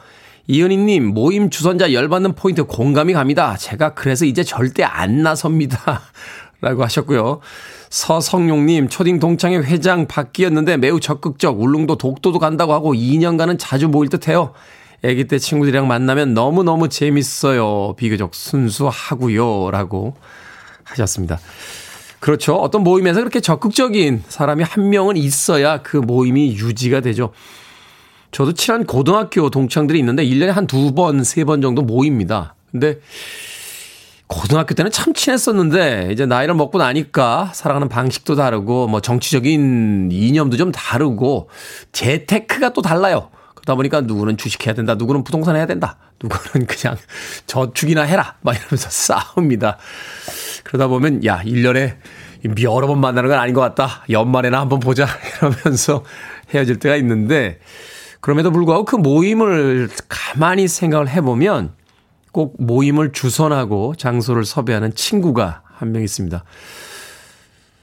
[0.46, 3.57] 이은희님, 모임 주선자 열받는 포인트 공감이 갑니다.
[3.57, 6.02] 제가 그래서 이제 절대 안 나섭니다.
[6.61, 7.40] 라고 하셨고요.
[7.88, 14.28] 서성용님, 초딩 동창회 회장 바뀌었는데 매우 적극적, 울릉도 독도도 간다고 하고 2년간은 자주 모일 듯
[14.28, 14.52] 해요.
[15.05, 17.95] 아기 때 친구들이랑 만나면 너무너무 재밌어요.
[17.97, 19.71] 비교적 순수하고요.
[19.71, 20.14] 라고
[20.85, 21.38] 하셨습니다.
[22.21, 22.55] 그렇죠.
[22.55, 27.33] 어떤 모임에서 그렇게 적극적인 사람이 한 명은 있어야 그 모임이 유지가 되죠.
[28.33, 32.55] 저도 친한 고등학교 동창들이 있는데 1년에 한 두 번, 세 번 정도 모입니다.
[32.73, 32.99] 근데
[34.27, 40.73] 고등학교 때는 참 친했었는데 이제 나이를 먹고 나니까 살아가는 방식도 다르고 뭐 정치적인 이념도 좀
[40.73, 41.51] 다르고
[41.93, 43.29] 재테크가 또 달라요.
[43.64, 46.96] 그러다 보니까 누구는 주식해야 된다, 누구는 부동산 해야 된다, 누구는 그냥
[47.46, 49.79] 저축이나 해라, 막 이러면서 싸웁니다.
[50.64, 51.96] 그러다 보면 야 1년에
[52.62, 54.05] 여러 번 만나는 건 아닌 것 같다.
[54.11, 55.07] 연말에나 한번 보자
[55.40, 56.05] 이러면서
[56.53, 57.59] 헤어질 때가 있는데
[58.20, 61.72] 그럼에도 불구하고 그 모임을 가만히 생각을 해보면
[62.33, 66.44] 꼭 모임을 주선하고 장소를 섭외하는 친구가 한 명 있습니다.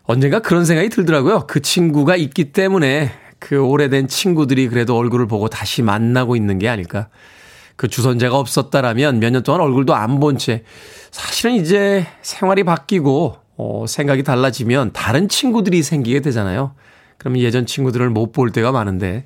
[0.03, 1.47] 언젠가 그런 생각이 들더라고요.
[1.47, 7.09] 그 친구가 있기 때문에 그 오래된 친구들이 그래도 얼굴을 보고 다시 만나고 있는 게 아닐까.
[7.75, 10.63] 그 주선자가 없었다라면 몇 년 동안 얼굴도 안 본 채
[11.09, 16.75] 사실은 이제 생활이 바뀌고 어, 생각이 달라지면 다른 친구들이 생기게 되잖아요.
[17.17, 19.25] 그러면 예전 친구들을 못 볼 때가 많은데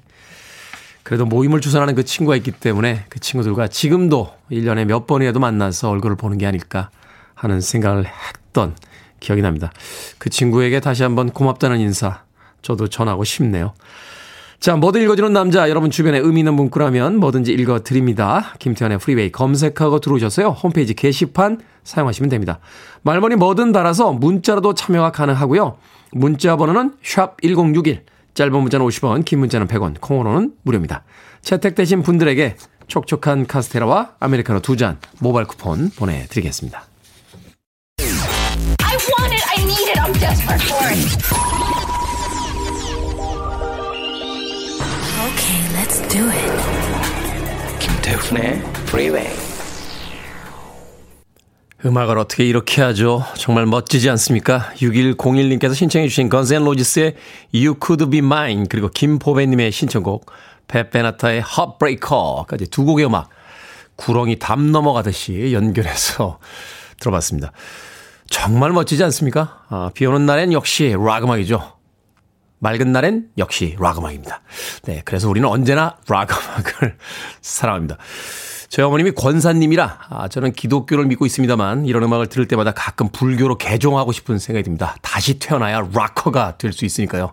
[1.04, 6.16] 그래도 모임을 주선하는 그 친구가 있기 때문에 그 친구들과 지금도 1년에 몇 번이라도 만나서 얼굴을
[6.16, 6.90] 보는 게 아닐까
[7.36, 8.76] 하는 생각을 했던
[9.20, 9.72] 기억이 납니다.
[10.18, 12.24] 그 친구에게 다시 한번 고맙다는 인사
[12.66, 13.74] 저도 전하고 싶네요.
[14.60, 18.54] 자, 뭐든 읽어주는 남자, 여러분 주변에 의미 있는 문구라면 뭐든지 읽어드립니다.
[18.58, 20.50] 김태현의 프리웨이 검색하고 들어오셔서요.
[20.50, 22.60] 홈페이지 게시판 사용하시면 됩니다.
[23.04, 25.78] 말머리 뭐든 달아서 문자로도 참여가 가능하고요.
[26.12, 28.00] 문자 번호는 샵1061
[28.34, 31.04] 짧은 문자는 50원, 긴 문자는 100원, 콩으로는 무료입니다.
[31.42, 32.56] 채택되신 분들에게
[32.88, 36.86] 촉촉한 카스테라와 아메리카노 두 잔 모바일 쿠폰 보내드리겠습니다.
[46.16, 46.50] Okay,
[47.78, 49.28] 김태훈의 프리웨이
[51.86, 53.26] 음악을 어떻게 이렇게 하죠?
[53.36, 54.72] 정말 멋지지 않습니까?
[54.76, 57.16] 6101님께서 신청해 주신 Guns N' Roses의
[57.54, 60.32] You Could Be Mine 그리고 김보배님의 신청곡
[60.70, 63.28] 페페나타의 Heartbreaker까지 두 곡의 음악
[63.98, 66.40] 구렁이 담 넘어가듯이 연결해서
[67.02, 67.52] 들어봤습니다.
[68.30, 69.66] 정말 멋지지 않습니까?
[69.68, 71.75] 아, 비 오는 날엔 역시 락 음악이죠.
[72.60, 74.42] 맑은 날엔 역시 락 음악입니다.
[74.84, 76.98] 네, 그래서 우리는 언제나 락 음악을
[77.42, 77.98] 사랑합니다.
[78.68, 84.12] 저희 어머님이 권사님이라 아, 저는 기독교를 믿고 있습니다만 이런 음악을 들을 때마다 가끔 불교로 개종하고
[84.12, 84.96] 싶은 생각이 듭니다.
[85.02, 87.32] 다시 태어나야 락커가 될 수 있으니까요.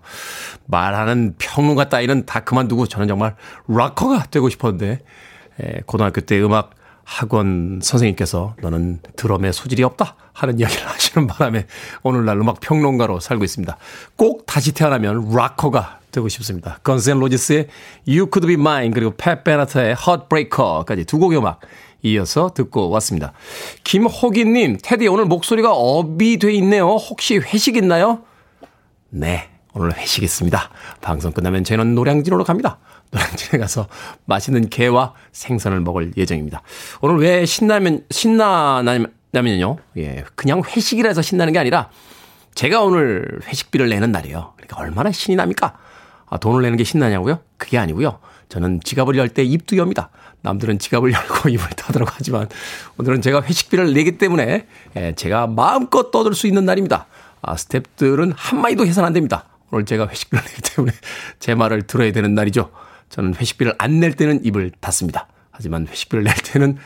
[0.66, 3.34] 말하는 평론가 따위는 다 그만두고 저는 정말
[3.66, 5.00] 락커가 되고 싶었는데
[5.60, 6.70] 에, 고등학교 때 음악
[7.04, 11.66] 학원 선생님께서 너는 드럼에 소질이 없다 하는 이야기를 하시는 바람에
[12.02, 13.76] 오늘날 음악 평론가로 살고 있습니다.
[14.16, 16.78] 꼭 다시 태어나면 락커가 되고 싶습니다.
[16.84, 17.68] 건센 로지스의
[18.06, 21.60] You Could Be Mine 그리고 팻 베나타의 Heartbreaker까지 두 곡의 음악
[22.02, 23.32] 이어서 듣고 왔습니다.
[23.84, 26.88] 김호기님, 테디 오늘 목소리가 업이 돼 있네요.
[26.88, 28.22] 혹시 회식 있나요?
[29.08, 30.70] 네, 오늘 회식 있습니다.
[31.00, 32.78] 방송 끝나면 저는 노량진으로 갑니다.
[33.12, 33.86] 노량진에 가서
[34.24, 36.62] 맛있는 게와 생선을 먹을 예정입니다.
[37.00, 39.76] 오늘 왜 신나면, 신나냐면요.
[39.98, 41.90] 예, 그냥 회식이라서 신나는 게 아니라
[42.54, 44.54] 제가 오늘 회식비를 내는 날이에요.
[44.56, 45.78] 그러니까 얼마나 신이 납니까?
[46.28, 47.40] 아, 돈을 내는 게 신나냐고요?
[47.58, 48.18] 그게 아니고요.
[48.48, 50.10] 저는 지갑을 열 때 입도 엽니다.
[50.42, 52.48] 남들은 지갑을 열고 입을 닫으라고 하지만
[52.98, 57.06] 오늘은 제가 회식비를 내기 때문에 예, 제가 마음껏 떠들 수 있는 날입니다.
[57.42, 59.44] 아, 스탭들은 한마디도 해선 안 됩니다.
[59.70, 60.92] 오늘 제가 회식비를 내기 때문에
[61.38, 62.70] 제 말을 들어야 되는 날이죠.
[63.12, 65.28] 저는 회식비를 안 낼 때는 입을 닫습니다.
[65.50, 66.76] 하지만 회식비를 낼 때는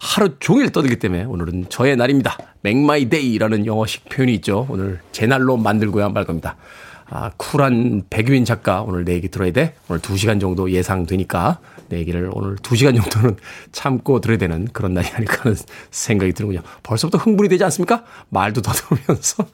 [0.00, 2.36] 하루 종일 떠들기 때문에 오늘은 저의 날입니다.
[2.64, 4.66] Make my day라는 영어식 표현이 있죠.
[4.68, 6.56] 오늘 제 날로 만들고야 말 겁니다.
[7.08, 9.74] 아, 쿨한 백유인 작가 오늘 내 얘기 들어야 돼.
[9.88, 13.36] 오늘 2시간 정도 예상되니까 내 얘기를 오늘 2시간 정도는
[13.70, 15.56] 참고 들어야 되는 그런 날이 아닐까 하는
[15.92, 16.62] 생각이 드는군요.
[16.82, 18.04] 벌써부터 흥분이 되지 않습니까?
[18.30, 19.46] 말도 더듬으면서.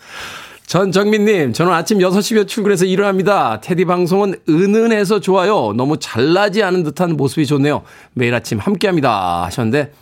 [0.67, 3.61] 전정민님, 저는 아침 6시에 출근해서 일을 합니다.
[3.61, 5.73] 테디 방송은 은은해서 좋아요.
[5.77, 7.83] 너무 잘나지 않은 듯한 모습이 좋네요.
[8.15, 9.45] 매일 아침 함께 합니다.
[9.45, 9.93] 하셨는데,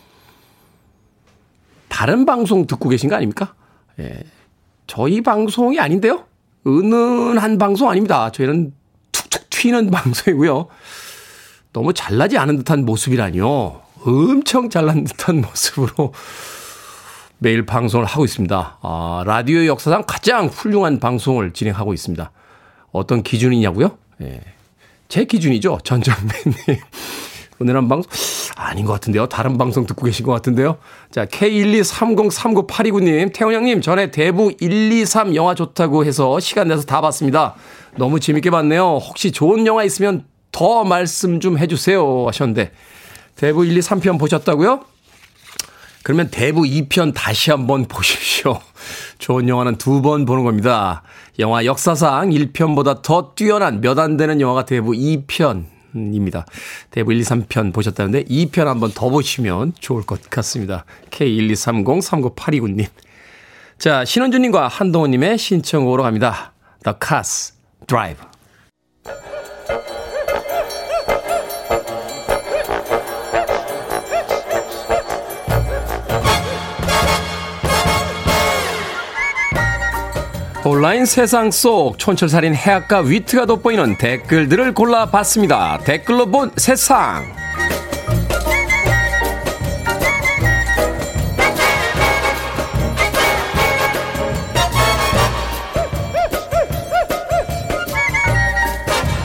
[1.89, 3.53] 다른 방송 듣고 계신 거 아닙니까?
[3.99, 4.23] 예.
[4.87, 6.23] 저희 방송이 아닌데요?
[6.65, 8.31] 은은한 방송 아닙니다.
[8.31, 8.73] 저희는
[9.11, 10.67] 툭툭 튀는 방송이고요.
[11.73, 13.81] 너무 잘나지 않은 듯한 모습이라니요.
[14.05, 16.13] 엄청 잘난 듯한 모습으로
[17.43, 18.77] 매일 방송을 하고 있습니다.
[18.83, 22.29] 아, 라디오 역사상 가장 훌륭한 방송을 진행하고 있습니다.
[22.91, 23.97] 어떤 기준이냐고요?
[24.21, 24.41] 예.
[25.09, 25.79] 제 기준이죠.
[25.83, 26.53] 전정배님.
[27.59, 28.11] 은은한 방송?
[28.55, 29.25] 아닌 것 같은데요.
[29.25, 30.77] 다른 방송 듣고 계신 것 같은데요.
[31.09, 37.55] 자, K123039829님, 태훈 형님, 전에 대부 123 영화 좋다고 해서 시간 내서 다 봤습니다.
[37.97, 38.99] 너무 재밌게 봤네요.
[39.01, 42.27] 혹시 좋은 영화 있으면 더 말씀 좀 해주세요.
[42.27, 42.71] 하셨는데,
[43.35, 44.90] 대부 1, 2, 3편 보셨다고요?
[46.03, 48.59] 그러면 대부 2편 다시 한번 보십시오.
[49.19, 51.03] 좋은 영화는 두 번 보는 겁니다.
[51.39, 56.45] 영화 역사상 1편보다 더 뛰어난 몇 안 되는 영화가 대부 2편입니다.
[56.89, 60.85] 대부 1, 2, 3편 보셨다는데 2편 한번 더 보시면 좋을 것 같습니다.
[61.11, 62.87] K123039829님.
[63.77, 66.53] 자, 신원주님과 한동호님의 신청으로 갑니다.
[66.83, 67.53] The Cars
[67.87, 68.30] Drive.
[80.63, 85.79] 온라인 세상 속 촌철살인 해악과 위트가 돋보이는 댓글들을 골라봤습니다.
[85.79, 87.25] 댓글로 본 세상.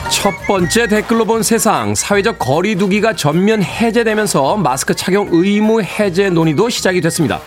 [0.09, 6.99] 첫 번째 댓글로 본 세상 사회적 거리두기가 전면 해제되면서 마스크 착용 의무 해제 논의도 시작이
[7.01, 7.39] 됐습니다.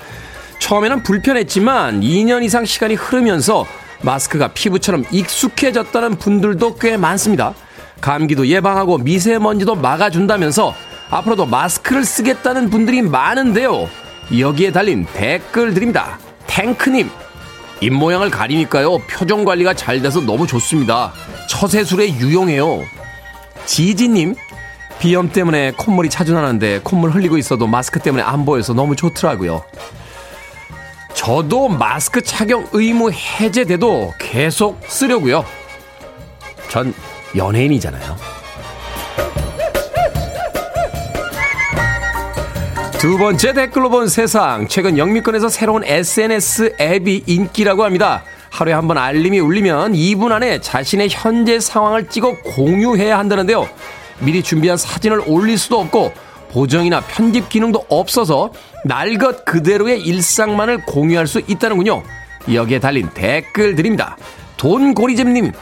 [0.60, 3.66] 처음에는 불편했지만 2년 이상 시간이 흐르면서
[4.02, 7.54] 마스크가 피부처럼 익숙해졌다는 분들도 꽤 많습니다.
[8.00, 10.74] 감기도 예방하고 미세먼지도 막아준다면서
[11.10, 13.88] 앞으로도 마스크를 쓰겠다는 분들이 많은데요.
[14.38, 16.18] 여기에 달린 댓글들입니다.
[16.46, 17.10] 탱크님,
[17.80, 18.98] 입모양을 가리니까요.
[19.10, 21.12] 표정 관리가 잘 돼서 너무 좋습니다.
[21.48, 22.84] 처세술에 유용해요.
[23.66, 24.34] 지지님,
[25.00, 29.64] 비염 때문에 콧물이 나는데 콧물 흘리고 있어도 마스크 때문에 안 보여서 너무 좋더라고요.
[31.24, 35.44] 저도 마스크 착용 의무 해제돼도 계속 쓰려고요.
[36.70, 36.94] 전
[37.36, 38.16] 연예인이잖아요.
[42.92, 44.66] 두 번째 댓글로 본 세상.
[44.66, 48.22] 최근 영미권에서 새로운 SNS 앱이 인기라고 합니다.
[48.48, 53.68] 하루에 한 번 알림이 울리면 2분 안에 자신의 현재 상황을 찍어 공유해야 한다는데요.
[54.20, 56.14] 미리 준비한 사진을 올릴 수도 없고
[56.52, 58.52] 보정이나 편집 기능도 없어서
[58.84, 62.02] 날 것 그대로의 일상만을 공유할 수 있다는군요.
[62.52, 64.16] 여기에 달린 댓글들입니다.
[64.56, 65.52] 돈고리잼님,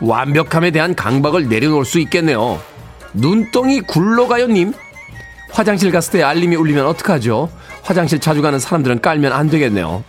[0.00, 2.60] 완벽함에 대한 강박을 내려놓을 수 있겠네요.
[3.12, 4.72] 눈덩이 굴러가요님,
[5.50, 7.48] 화장실 갔을 때 알림이 울리면 어떡하죠?
[7.82, 10.04] 화장실 자주 가는 사람들은 깔면 안 되겠네요.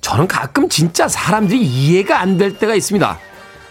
[0.00, 3.18] 저는 가끔 진짜 사람들이 이해가 안 될 때가 있습니다.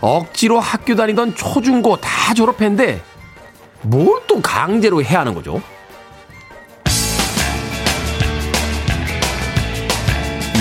[0.01, 3.01] 억지로 학교 다니던 초중고 다 졸업했는데
[3.83, 5.61] 뭘 또 강제로 해야 하는 거죠?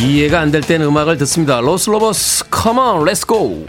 [0.02, 1.60] 이해가 안 될 땐 음악을 듣습니다.
[1.60, 3.64] 로스로버스, come on, let's go.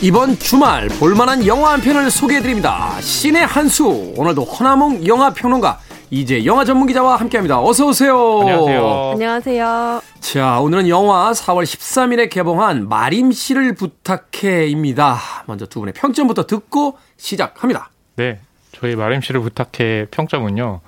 [0.00, 3.00] 이번 주말 볼만한 영화 한 편을 소개해드립니다.
[3.00, 5.80] 신의 한수 오늘도 허나몽 영화평론가
[6.10, 7.60] 이제 영화 전문 기자와 함께합니다.
[7.60, 8.40] 어서 오세요.
[8.42, 9.10] 안녕하세요.
[9.14, 10.02] 안녕하세요.
[10.20, 15.18] 자 오늘은 영화 4월 13일에 개봉한 마림 씨를 부탁해입니다.
[15.46, 17.90] 먼저 두 분의 평점부터 듣고 시작합니다.
[18.14, 18.38] 네,
[18.80, 20.80] 저희 마림 씨를 부탁해 평점은요.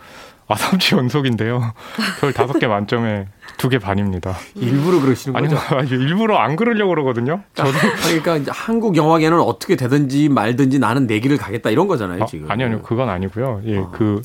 [0.50, 1.72] 아, 3주 연속인데요.
[2.20, 3.26] 별 5개 만점에
[3.56, 4.34] 2개 반입니다.
[4.56, 5.56] 일부러 그러시는 거죠?
[5.56, 7.42] 아니요, 아니, 일부러 안 그러려고 그러거든요.
[7.54, 7.70] 저도.
[8.02, 12.50] 그러니까 이제 한국 영화계는 어떻게 되든지 말든지 나는 내기를 가겠다 이런 거잖아요, 지금.
[12.50, 12.82] 아, 아니요, 아니요.
[12.82, 13.62] 그건 아니고요.
[13.66, 13.90] 예, 어.
[13.92, 14.22] 그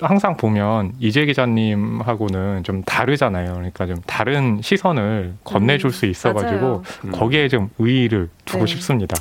[0.00, 3.52] 항상 보면 이재 기자님하고는 좀 다르잖아요.
[3.52, 7.12] 그러니까 좀 다른 시선을 건네줄 수 있어가지고 음.
[7.12, 8.72] 거기에 좀 의의를 두고 네.
[8.72, 9.16] 싶습니다.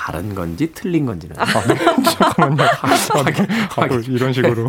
[0.00, 1.36] 다른 건지 틀린 건지는.
[1.36, 2.62] 잠깐만요.
[3.76, 4.68] 아, 또 이런 식으로.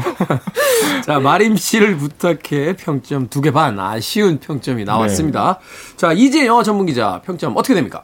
[1.06, 3.80] 자, 마림 씨를 부탁해 평점 두 개 반.
[3.80, 5.60] 아쉬운 평점이 나왔습니다.
[5.96, 8.02] 자, 이제 영화 전문 기자 평점 어떻게 됩니까?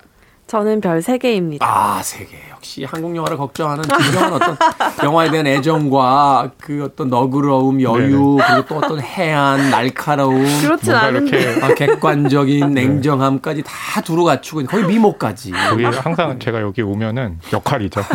[0.47, 1.57] 저는 별 3개입니다.
[1.61, 2.37] 아, 세 개.
[2.51, 4.57] 역시 한국 영화를 걱정하는 진정한 어떤
[5.03, 11.37] 영화에 대한 애정과 그 어떤 너그러움, 여유, 그리고 또 어떤 해안, 날카로움, 그렇진 않은데.
[11.37, 15.51] 이렇게 아, 객관적인 냉정함까지 다 두루 갖추고 있는 거의 미모까지.
[15.51, 18.01] 거기 항상 제가 여기 오면은 역할이죠.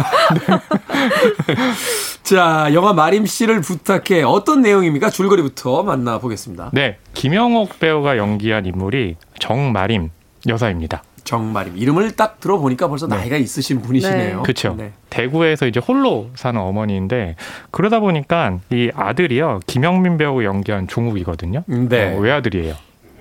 [2.24, 5.10] 자, 영화 마림 씨를 부탁해 어떤 내용입니까?
[5.10, 6.70] 줄거리부터 만나보겠습니다.
[6.72, 10.08] 네, 김영옥 배우가 연기한 인물이 정마림
[10.48, 11.02] 여사입니다.
[11.24, 11.76] 정말임.
[11.76, 14.36] 이름을 딱 들어보니까 벌써 나이가 있으신 분이시네요.
[14.38, 14.42] 네.
[14.42, 14.74] 그렇죠.
[14.76, 14.92] 네.
[15.10, 17.36] 대구에서 이제 홀로 사는 어머니인데
[17.70, 21.62] 그러다 보니까 이 아들이요 김영민 배우 연기한 종욱이거든요.
[21.66, 22.14] 네.
[22.14, 22.74] 어, 외아들이에요.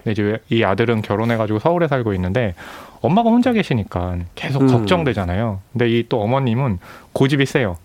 [0.08, 2.56] 이제 이 아들은 결혼해가지고 서울에 살고 있는데
[3.02, 4.68] 엄마가 혼자 계시니까 계속 음.
[4.68, 5.60] 걱정되잖아요.
[5.72, 6.80] 근데 이 또 어머님은
[7.14, 7.78] 고집이 세요.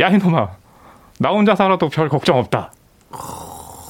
[0.00, 0.48] 야 이놈아,
[1.20, 2.72] 나 혼자 살아도 별 걱정 없다.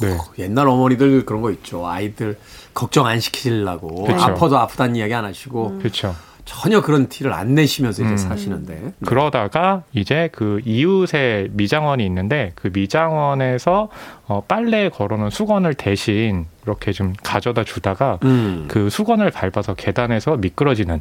[0.00, 1.86] 네, 옛날 어머니들 그런 거 있죠.
[1.86, 2.38] 아이들
[2.78, 4.22] 걱정 안 시키려고 그쵸.
[4.22, 6.14] 아파도 아프다는 이야기 안 하시고 그렇죠.
[6.44, 8.16] 전혀 그런 티를 안 내시면서 이제 음.
[8.16, 8.74] 사시는데.
[8.74, 8.92] 네.
[9.04, 13.88] 그러다가 이제 그 이웃에 미장원이 있는데 그 미장원에서
[14.28, 18.66] 어, 빨래 걸어놓은 수건을 대신 이렇게 좀 가져다 주다가 음.
[18.68, 21.00] 그 수건을 밟아서 계단에서 미끄러지는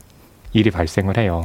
[0.54, 1.44] 일이 발생을 해요.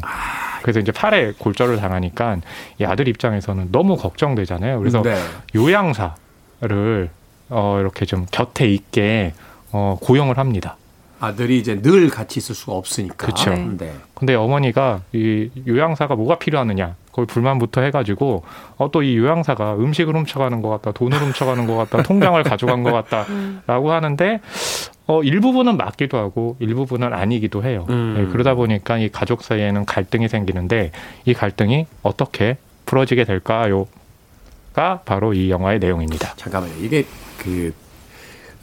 [0.62, 2.38] 그래서 이제 팔에 골절을 당하니까
[2.80, 4.78] 이 아들 입장에서는 너무 걱정되잖아요.
[4.78, 5.14] 그래서 네.
[5.54, 7.10] 요양사를
[7.50, 9.34] 어, 이렇게 좀 곁에 있게
[9.72, 10.76] 어, 고용을 합니다.
[11.20, 13.14] 아들이 이제 늘 같이 있을 수가 없으니까.
[13.26, 13.50] 그쵸.
[13.50, 13.68] 네.
[13.78, 13.94] 네.
[14.14, 18.42] 근데 어머니가 이 요양사가 뭐가 필요하느냐 거기 불만부터 해가지고
[18.76, 22.90] 어 또 이 요양사가 음식을 훔쳐가는 것 같다 돈을 훔쳐가는 것 같다 통장을 가져간 것
[22.92, 24.40] 같다라고 하는데
[25.06, 27.86] 어 일부분은 맞기도 하고 일부분은 아니기도 해요.
[27.90, 28.14] 음.
[28.18, 30.90] 네, 그러다 보니까 이 가족 사이에는 갈등이 생기는데
[31.24, 32.56] 이 갈등이 어떻게
[32.86, 36.34] 풀어지게 될까요?가 바로 이 영화의 내용입니다.
[36.36, 36.72] 잠깐만요.
[36.80, 37.04] 이게
[37.38, 37.72] 그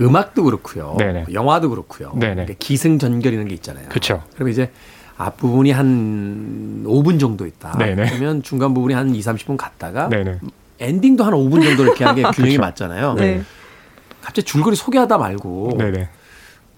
[0.01, 0.95] 음악도 그렇고요.
[0.97, 1.25] 네네.
[1.33, 2.13] 영화도 그렇고요.
[2.15, 3.89] 이게 기승전결이라는 게 있잖아요.
[3.89, 4.23] 그쵸.
[4.35, 4.71] 그럼 이제
[5.17, 7.77] 앞부분이 한 5분 정도 있다.
[7.77, 8.09] 네네.
[8.09, 10.39] 그러면 중간 부분이 한 2, 30분 갔다가 네네.
[10.79, 12.61] 엔딩도 한 5분 정도 이렇게 하는 게 균형이 그쵸.
[12.61, 13.13] 맞잖아요.
[13.15, 13.41] 네.
[14.21, 16.09] 갑자기 줄거리 소개하다 말고 네네.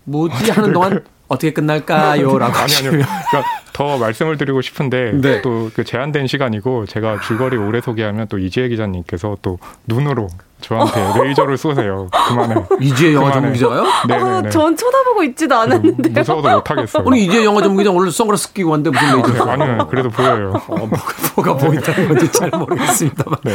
[0.06, 2.92] 뭐지 하는 동안 어떻게 끝날까요라고 아니 아니요.
[2.92, 3.44] 그러니까
[3.74, 5.42] 더 말씀을 드리고 싶은데 네.
[5.42, 10.28] 또그 제한된 시간이고 제가 줄거리 오래 소개하면 또 이지혜 기자님께서 또 눈으로
[10.60, 12.10] 저한테 레이저를 쏘세요.
[12.12, 12.56] 그만해.
[12.82, 13.54] 이지혜 영화 전문.
[13.54, 13.82] 기자가요?
[13.82, 14.50] 어, 네네네.
[14.50, 16.14] 전 쳐다보고 있지도 않았는데요.
[16.14, 17.04] 무서워도 못 하겠어요.
[17.08, 19.44] 아니 이지혜 영화 전문 기자 오늘 선글라스 끼고 왔는데 무슨 네, 레이저?
[19.50, 20.54] 아니요, 그래도 보여요.
[20.68, 23.40] 어, 뭐가, 뭐가 보인다는 건지 잘 모르겠습니다만.
[23.44, 23.54] 네.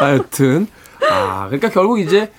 [0.00, 0.66] 하여튼
[1.10, 2.32] 아 그러니까 결국 이제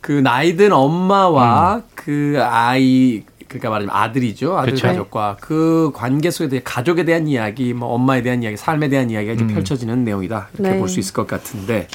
[0.00, 4.74] 그 나이든 엄마와 그 아이 그러니까 말하자면 아들이죠 아들 음.
[4.74, 4.86] 그쵸.
[4.86, 9.32] 가족과 그 관계 속에 대해 가족에 대한 이야기 뭐 엄마에 대한 이야기 삶에 대한 이야기가
[9.32, 9.48] 이제 음.
[9.48, 10.78] 펼쳐지는 내용이다 이렇게 네.
[10.78, 11.88] 볼수 있을 것 같은데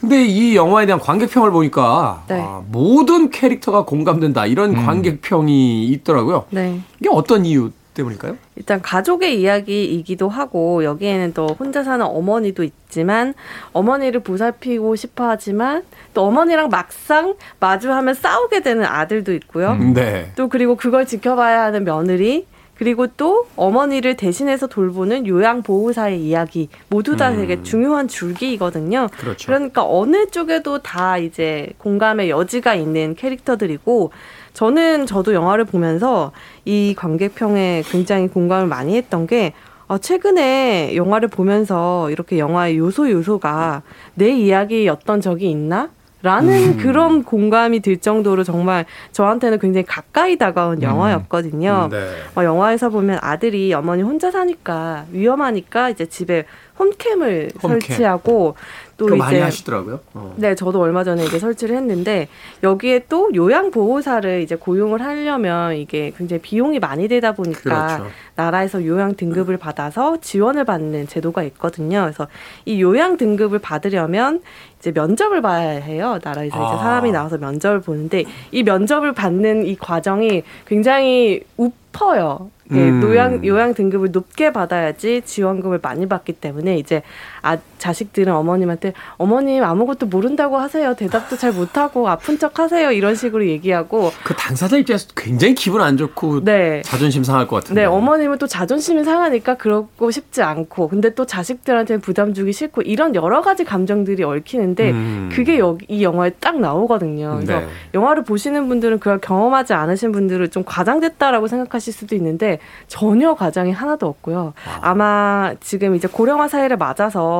[0.00, 2.40] 근데 이 영화에 대한 관객평을 보니까 네.
[2.40, 4.86] 아, 모든 캐릭터가 공감된다 이런 음.
[4.86, 6.80] 관객평이 있더라고요 네.
[7.00, 8.36] 이게 어떤 이유 때문일까요?
[8.56, 13.34] 일단 가족의 이야기이기도 하고 여기에는 또 혼자 사는 어머니도 있지만
[13.72, 19.72] 어머니를 보살피고 싶어 하지만 또 어머니랑 막상 마주하면 싸우게 되는 아들도 있고요.
[19.72, 19.94] 음.
[19.94, 20.32] 네.
[20.36, 27.30] 또 그리고 그걸 지켜봐야 하는 며느리 그리고 또 어머니를 대신해서 돌보는 요양보호사의 이야기 모두 다
[27.30, 27.36] 음.
[27.36, 29.08] 되게 중요한 줄기이거든요.
[29.16, 29.46] 그렇죠.
[29.46, 34.10] 그러니까 어느 쪽에도 다 이제 공감의 여지가 있는 캐릭터들이고
[34.54, 36.32] 저는 저도 영화를 보면서
[36.64, 39.52] 이 관객평에 굉장히 공감을 많이 했던 게
[39.86, 43.82] 아, 최근에 영화를 보면서 이렇게 영화의 요소 요소가
[44.14, 45.90] 내 이야기였던 적이 있나?
[46.22, 46.76] 라는 음.
[46.78, 50.82] 그런 공감이 들 정도로 정말 저한테는 굉장히 가까이 다가온 음.
[50.82, 51.88] 영화였거든요.
[51.90, 52.08] 네.
[52.34, 56.46] 어, 영화에서 보면 아들이 어머니 혼자 사니까 위험하니까 이제 집에
[56.78, 57.80] 홈캠을 홈캠.
[57.80, 58.54] 설치하고
[58.96, 60.00] 또 이제 많이 하시더라고요.
[60.14, 60.34] 어.
[60.36, 62.28] 네, 저도 얼마 전에 이제 설치를 했는데
[62.62, 68.06] 여기에 또 요양 보호사를 이제 고용을 하려면 이게 굉장히 비용이 많이 되다 보니까 그렇죠.
[68.36, 72.02] 나라에서 요양 등급을 받아서 지원을 받는 제도가 있거든요.
[72.02, 72.28] 그래서
[72.64, 74.42] 이 요양 등급을 받으려면
[74.78, 76.18] 이제 면접을 봐야 해요.
[76.22, 76.68] 나라에서 아.
[76.68, 82.50] 이제 사람이 나와서 면접을 보는데 이 면접을 받는 이 과정이 굉장히 우 퍼요.
[82.72, 83.02] 예, 음.
[83.02, 87.02] 요양 요양 등급을 높게 받아야지 지원금을 많이 받기 때문에 이제
[87.44, 90.94] 아 자식들은 어머님한테 어머님 아무것도 모른다고 하세요.
[90.94, 92.90] 대답도 잘 못하고 아픈 척 하세요.
[92.90, 96.80] 이런 식으로 얘기하고 그 당사자 입장에서 굉장히 기분 안 좋고 네.
[96.86, 97.82] 자존심 상할 것 같은데.
[97.82, 103.14] 네, 어머님은 또 자존심이 상하니까 그러고 싶지 않고 근데 또 자식들한테 부담 주기 싫고 이런
[103.14, 105.30] 여러 가지 감정들이 얽히는데 음.
[105.30, 107.34] 그게 여기 이 영화에 딱 나오거든요.
[107.34, 107.66] 그래서 네.
[107.92, 114.06] 영화를 보시는 분들은 그걸 경험하지 않으신 분들은 좀 과장됐다라고 생각하실 수도 있는데 전혀 과장이 하나도
[114.06, 114.54] 없고요.
[114.66, 114.78] 아.
[114.80, 117.33] 아마 지금 이제 고령화 사회를 맞아서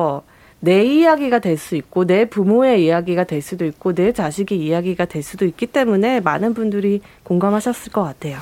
[0.59, 5.21] 내 이야기가 될 수 있고 내 부모의 이야기가 될 수도 있고 내 자식의 이야기가 될
[5.21, 8.39] 수도 있기 때문에 많은 분들이 공감하셨을 것 같아요.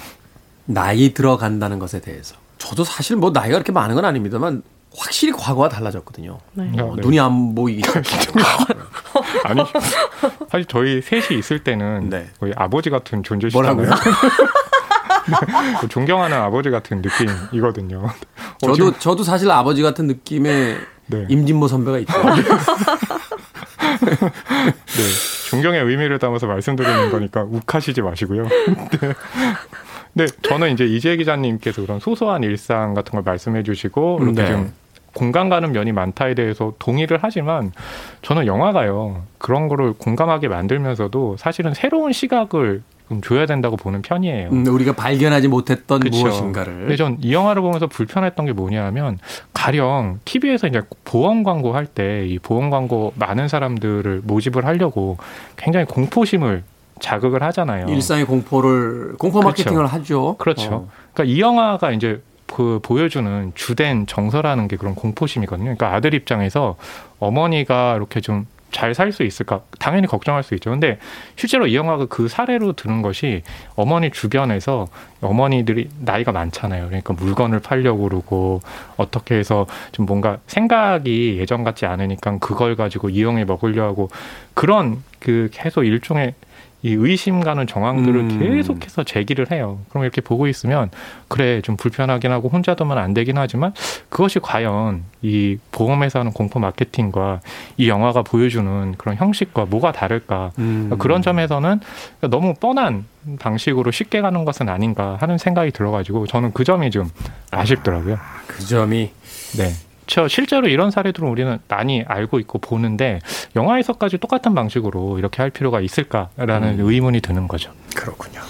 [0.66, 4.64] 나이 들어간다는 것에 대해서 저도 사실 뭐 나이가 그렇게 많은 건 아닙니다만
[4.96, 6.38] 확실히 과거와 달라졌거든요.
[6.54, 6.72] 네.
[6.80, 7.02] 어, 네.
[7.02, 7.82] 눈이 안 보이기
[9.44, 9.62] 아니
[10.50, 12.30] 사실 저희 셋이 있을 때는 네.
[12.40, 13.76] 거의 아버지 같은 존재시잖아요.
[15.26, 15.88] 네.
[15.90, 18.10] 존경하는 아버지 같은 느낌이거든요.
[18.60, 20.78] 저도 저도 사실 아버지 같은 느낌의
[21.08, 21.26] 네.
[21.30, 22.14] 임진모 선배가 있죠.
[24.04, 25.04] 네,
[25.50, 28.44] 존경의 의미를 담아서 말씀드리는 거니까 욱하시지 마시고요.
[29.02, 29.14] 네.
[30.14, 34.48] 네, 저는 이제 이재 기자님께서 그런 소소한 일상 같은 걸 말씀해 주시고 이렇게 네.
[34.48, 34.72] 좀
[35.14, 37.72] 공감 가는 면이 많다에 대해서 동의를 하지만
[38.22, 42.93] 저는 영화가요 그런 거를 공감하게 만들면서도 사실은 새로운 시각을 좀
[43.24, 44.50] 줘야 된다고 보는 편이에요.
[44.50, 46.18] 음, 우리가 발견하지 못했던 그쵸.
[46.20, 46.74] 무엇인가를.
[46.80, 49.20] 근데 전 이 영화를 보면서 불편했던 게 뭐냐면
[49.54, 55.18] 가령 TV에서 이제 보험 광고 할 때 이 보험 광고 많은 사람들을 모집을 하려고
[55.58, 56.64] 굉장히 공포심을
[57.00, 57.88] 자극을 하잖아요.
[57.90, 59.96] 일상의 공포를 공포 마케팅을 그렇죠.
[59.96, 60.36] 하죠.
[60.38, 60.74] 그렇죠.
[60.74, 60.90] 어.
[61.14, 65.76] 그러니까 이 영화가 이제 그 보여주는 주된 정서라는 게 그런 공포심이거든요.
[65.76, 66.76] 그러니까 아들 입장에서
[67.20, 70.72] 어머니가 이렇게 좀 잘 살 수 있을까 당연히 걱정할 수 있죠.
[70.72, 70.98] 근데
[71.38, 73.44] 실제로 이 영화가 그 사례로 드는 것이
[73.76, 74.88] 어머니 주변에서
[75.22, 76.88] 어머니들이 나이가 많잖아요.
[76.88, 78.60] 그러니까 물건을 팔려고 그러고
[78.98, 84.10] 어떻게 해서 좀 뭔가 생각이 예전 같지 않으니까 그걸 가지고 이용해 먹으려 하고
[84.54, 86.34] 그런 그 계속 일종의
[86.84, 88.40] 이 의심 가는 정황들을 음.
[88.40, 89.80] 계속해서 제기를 해요.
[89.90, 90.92] 그럼 이렇게 보고 있으면
[91.30, 93.74] 그래 좀 불편하긴 하고 혼자 두면 안 되긴 하지만
[94.10, 97.40] 그것이 과연 이 보험에서 하는 공포 마케팅과
[97.78, 100.92] 이 영화가 보여주는 그런 형식과 뭐가 다를까 음.
[101.00, 101.80] 그런 점에서는
[102.30, 103.06] 너무 뻔한
[103.40, 107.10] 방식으로 쉽게 가는 것은 아닌가 하는 생각이 들어가지고 저는 그 점이 좀
[107.52, 108.18] 아쉽더라고요.
[108.48, 109.12] 그 점이
[109.58, 109.72] 네.
[110.08, 113.20] 저 실제로 이런 사례들은 우리는 많이 알고 있고 보는데
[113.56, 116.90] 영화에서까지 똑같은 방식으로 이렇게 할 필요가 있을까라는 음.
[116.90, 117.72] 의문이 드는 거죠.
[117.96, 118.42] 그렇군요.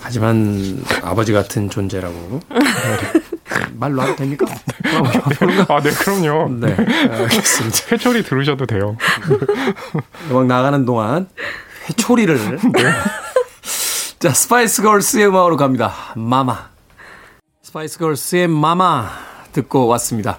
[0.00, 2.40] 하지만 아버지 같은 존재라고
[3.74, 4.46] 말로 해도 됩니까?
[5.68, 6.48] 아, 네, 그럼요.
[6.60, 6.74] 네,
[7.10, 7.78] 알겠습니다.
[7.92, 8.96] 회초리 들으셔도 돼요.
[10.30, 11.28] 음악 나가는 동안
[11.88, 12.58] 회초리를.
[12.72, 12.82] 네.
[14.18, 15.92] 자, Spice Girls의 음악으로 갑니다.
[16.16, 16.70] Mama.
[17.62, 19.27] Spice Girls의 Mama.
[19.52, 20.38] 듣고 왔습니다.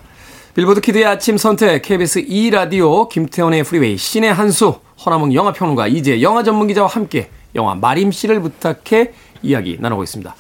[0.56, 6.44] 빌보드 키드의 아침 선택 KBS 2라디오 김태훈의 프리웨이 신의 한수 허남웅 영화 평론가 이제 영화
[6.44, 10.36] 전문 기자와 함께 영화 말임 씨를 부탁해 이야기 나누고 있습니다.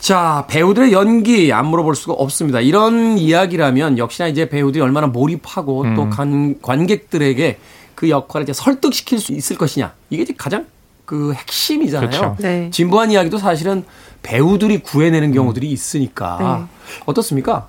[0.00, 2.60] 자, 배우들의 연기 안 물어볼 수가 없습니다.
[2.60, 5.94] 이런 이야기라면 역시나 이제 배우들이 얼마나 몰입하고 음.
[5.94, 7.58] 또 관, 관객들에게
[7.94, 9.94] 그 역할을 이제 설득시킬 수 있을 것이냐.
[10.10, 10.66] 이게 이제 가장
[11.06, 12.10] 그 핵심이잖아요.
[12.10, 12.36] 그렇죠.
[12.38, 12.68] 네.
[12.70, 13.84] 진부한 이야기도 사실은
[14.22, 16.68] 배우들이 구해내는 경우들이 있으니까.
[16.68, 17.00] 네.
[17.06, 17.68] 어떻습니까?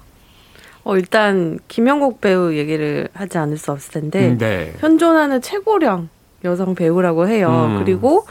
[0.86, 4.72] 어, 일단 김영국 배우 얘기를 하지 않을 수 없을 텐데 음, 네.
[4.78, 6.10] 현존하는 최고령
[6.44, 7.70] 여성 배우라고 해요.
[7.72, 7.84] 음.
[7.84, 8.26] 그리고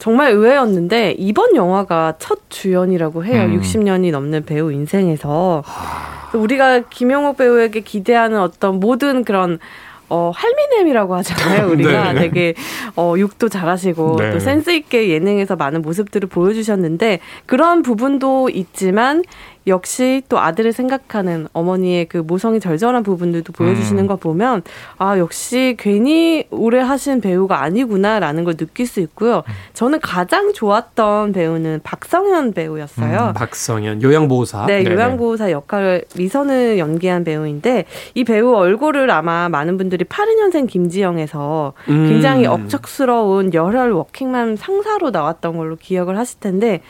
[0.00, 3.44] 정말 의외였는데 이번 영화가 첫 주연이라고 해요.
[3.44, 3.60] 음.
[3.60, 6.36] 60년이 넘는 배우 인생에서 하...
[6.36, 9.60] 우리가 김영옥 배우에게 기대하는 어떤 모든 그런
[10.08, 11.68] 어, 할미넴이라고 하잖아요.
[11.72, 12.20] 우리가 네.
[12.22, 12.54] 되게
[12.96, 14.32] 어, 욕도 잘하시고 네.
[14.32, 19.22] 또 센스 있게 예능에서 많은 모습들을 보여주셨는데 그런 부분도 있지만
[19.66, 24.06] 역시 또 아들을 생각하는 어머니의 그 모성이 절절한 부분들도 보여주시는 음.
[24.06, 24.62] 거 보면
[24.98, 29.42] 아 역시 괜히 오래 하신 배우가 아니구나라는 걸 느낄 수 있고요.
[29.72, 33.28] 저는 가장 좋았던 배우는 박성현 배우였어요.
[33.28, 34.66] 음, 박성현 요양보호사.
[34.66, 37.84] 네, 요양보호사 역할을 미선을 연기한 배우인데
[38.14, 42.08] 이 배우 얼굴을 아마 많은 분들이 82년생 김지영에서 음.
[42.08, 46.82] 굉장히 억척스러운 열혈 워킹맘 상사로 나왔던 걸로 기억을 하실 텐데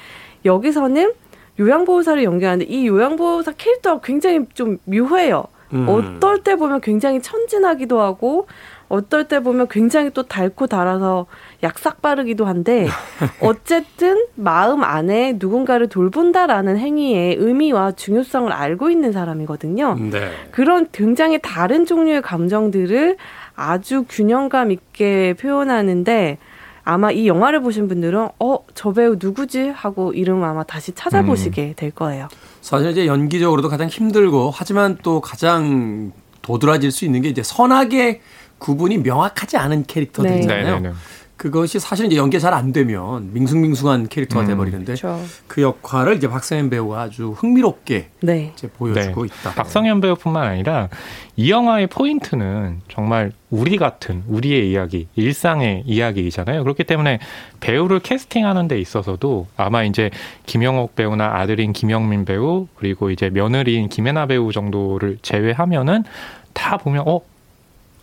[0.44, 1.12] 여기서는
[1.58, 5.44] 요양보호사를 연기하는데 이 요양보호사 캐릭터가 굉장히 좀 묘해요.
[5.72, 5.86] 음.
[5.88, 8.46] 어떨 때 보면 굉장히 천진하기도 하고
[8.88, 11.26] 어떨 때 보면 굉장히 또 달고 달아서
[11.62, 12.86] 약삭 빠르기도 한데
[13.40, 19.96] 어쨌든 마음 안에 누군가를 돌본다라는 행위의 의미와 중요성을 알고 있는 사람이거든요.
[20.10, 20.30] 네.
[20.50, 23.16] 그런 굉장히 다른 종류의 감정들을
[23.56, 26.38] 아주 균형감 있게 표현하는데
[26.84, 31.72] 아마 이 영화를 보신 분들은 어 저 배우 누구지 하고 이름 아마 다시 찾아보시게 음.
[31.76, 32.28] 될 거예요.
[32.60, 36.12] 사실 이제 연기적으로도 가장 힘들고 하지만 또 가장
[36.42, 38.20] 도드라질 수 있는 게 이제 선악의
[38.58, 40.80] 구분이 명확하지 않은 캐릭터들이잖아요.
[40.80, 40.92] 네.
[41.36, 44.46] 그것이 사실 이제 연기 잘 안 되면 밍숭밍숭한 캐릭터가 음.
[44.46, 45.20] 돼버리는데 그렇죠.
[45.48, 48.52] 그 역할을 이제 박상현 배우가 아주 흥미롭게 네.
[48.54, 49.26] 이제 보여주고 네.
[49.26, 49.54] 있다.
[49.54, 50.88] 박성현 배우뿐만 아니라
[51.36, 56.62] 이 영화의 포인트는 정말 우리 같은 우리의 이야기, 일상의 이야기이잖아요.
[56.62, 57.18] 그렇기 때문에
[57.58, 60.10] 배우를 캐스팅하는 데 있어서도 아마 이제
[60.46, 66.04] 김영옥 배우나 아들인 김영민 배우 그리고 이제 며느리인 김혜나 배우 정도를 제외하면은
[66.52, 67.20] 다 보면 어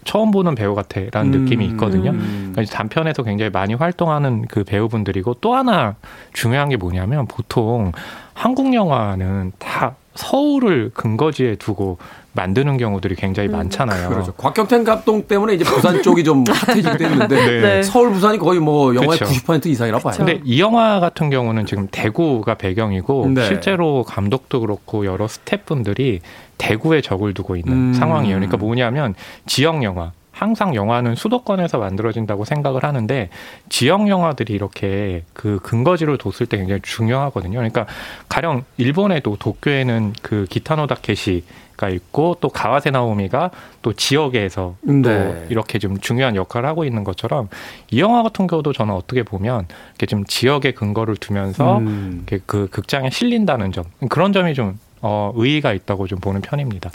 [0.03, 1.41] 처음 보는 배우 같아라는 음.
[1.41, 2.11] 느낌이 있거든요.
[2.11, 2.49] 음.
[2.51, 5.95] 그러니까 이제 단편에서 굉장히 많이 활동하는 그 배우분들이고 또 하나
[6.33, 7.91] 중요한 게 뭐냐면 보통
[8.33, 11.97] 한국 영화는 다 서울을 근거지에 두고
[12.33, 13.53] 만드는 경우들이 굉장히 음.
[13.53, 14.09] 많잖아요.
[14.09, 14.31] 그렇죠.
[14.33, 17.61] 곽경태 감독 때문에 이제 부산 쪽이 좀 핫해지기도 했는데 네.
[17.61, 17.83] 네.
[17.83, 19.25] 서울 부산이 거의 뭐 영화의 그렇죠.
[19.25, 20.15] 90% 이상이라고 봐요.
[20.17, 23.45] 근데 이 영화 같은 경우는 지금 대구가 배경이고 네.
[23.45, 26.21] 실제로 감독도 그렇고 여러 스태프분들이
[26.57, 27.93] 대구에 적을 두고 있는 음.
[27.93, 28.35] 상황이에요.
[28.35, 30.11] 그러니까 뭐냐면 지역 영화.
[30.41, 33.29] 항상 영화는 수도권에서 만들어진다고 생각을 하는데
[33.69, 37.59] 지역 영화들이 이렇게 그 근거지를 뒀을 때 굉장히 중요하거든요.
[37.59, 37.85] 그러니까
[38.27, 41.43] 가령 일본에도 도쿄에는 그 기타노 다케시
[41.77, 45.01] 가 있고 또 가와세 나오미가 또 지역에서 네.
[45.01, 47.47] 또 이렇게 좀 중요한 역할을 하고 있는 것처럼
[47.89, 52.25] 이 영화 같은 경우도 저는 어떻게 보면 이렇게 좀 지역의 근거를 두면서 음.
[52.45, 56.91] 그 극장에 실린다는 점 그런 점이 좀 어, 의의가 있다고 좀 보는 편입니다.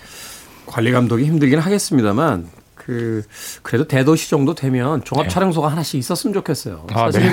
[0.66, 2.47] 관리 감독이 힘들긴 하겠습니다만
[2.87, 3.22] 그
[3.62, 5.28] 그래도 대도시 정도 되면 종합 네.
[5.28, 6.87] 촬영소가 하나씩 있었으면 좋겠어요.
[6.93, 7.28] 아, 사실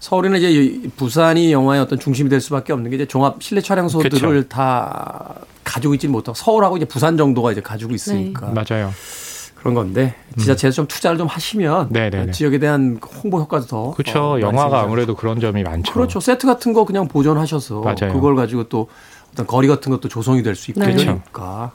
[0.00, 4.44] 서울에는 이제 이 부산이 영화의 어떤 중심이 될 수밖에 없는 게 이제 종합 실내 촬영소들을
[4.44, 4.48] 그쵸.
[4.48, 8.90] 다 가지고 있지 못하고 서울하고 이제 부산 정도가 이제 가지고 있으니까 맞아요.
[9.56, 12.32] 그런 건데 지자체에서 좀 투자를 좀 하시면 네네네.
[12.32, 14.36] 지역에 대한 홍보 효과도 더 그렇죠.
[14.36, 15.92] 어, 영화가 아무래도 그런 점이 많죠.
[15.92, 16.18] 그렇죠.
[16.20, 18.14] 세트 같은 거 그냥 보존하셔서 맞아요.
[18.14, 18.88] 그걸 가지고 또
[19.34, 20.94] 어떤 거리 같은 것도 조성이 될 수 있고 네.
[20.94, 21.72] 그러니까.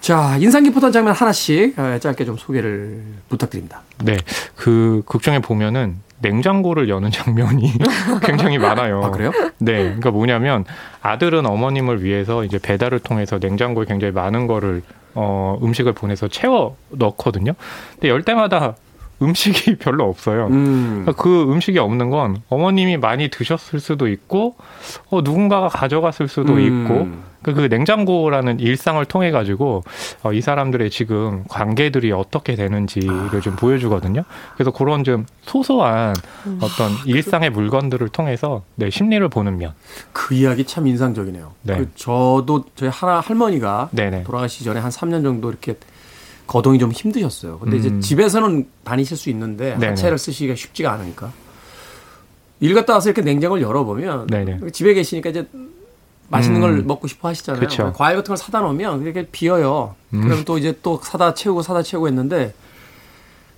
[0.00, 3.82] 자, 인상 깊었던 장면 하나씩 어, 짧게 좀 소개를 부탁드립니다.
[4.04, 4.16] 네,
[4.54, 7.72] 그 극중에 보면은 냉장고를 여는 장면이
[8.22, 9.02] 굉장히 많아요.
[9.04, 9.32] 아, 그래요?
[9.58, 10.64] 네, 그러니까 뭐냐면
[11.02, 14.82] 아들은 어머님을 위해서 이제 배달을 통해서 냉장고에 굉장히 많은 거를
[15.14, 17.52] 어 음식을 보내서 채워 넣거든요.
[17.92, 18.76] 근데 열 때마다
[19.22, 20.48] 음식이 별로 없어요.
[20.48, 21.02] 음.
[21.04, 24.56] 그러니까 그 음식이 없는 건 어머님이 많이 드셨을 수도 있고
[25.10, 26.60] 어, 누군가가 가져갔을 수도 음.
[26.60, 27.08] 있고
[27.42, 29.84] 그, 그 냉장고라는 일상을 통해 가지고
[30.22, 34.24] 어, 이 사람들의 지금 관계들이 어떻게 되는지를 좀 보여주거든요.
[34.54, 36.14] 그래서 그런 좀 소소한
[36.46, 36.58] 음.
[36.60, 39.74] 어떤 일상의 물건들을 통해서 네, 심리를 보는 면.
[40.12, 41.52] 그 이야기 참 인상적이네요.
[41.62, 41.78] 네.
[41.78, 44.24] 그 저도 저희 하나 할머니가 네네.
[44.24, 45.76] 돌아가시기 전에 한 3년 정도 이렇게
[46.46, 47.58] 거동이 좀 힘드셨어요.
[47.58, 48.00] 근데 이제 음.
[48.00, 49.72] 집에서는 다니실 수 있는데.
[49.72, 51.32] 하체를 쓰시기가 쉽지가 않으니까
[52.60, 54.70] 일 갔다 와서 이렇게 냉장고를 열어보면 네네.
[54.72, 55.46] 집에 계시니까 이제
[56.28, 56.60] 맛있는 음.
[56.60, 57.60] 걸 먹고 싶어 하시잖아요.
[57.60, 57.92] 그쵸.
[57.94, 59.94] 과일 같은 걸 사다 놓으면 이렇게 비어요.
[60.14, 60.22] 음.
[60.22, 62.54] 그럼 또 이제 또 사다 채우고 사다 채우고 했는데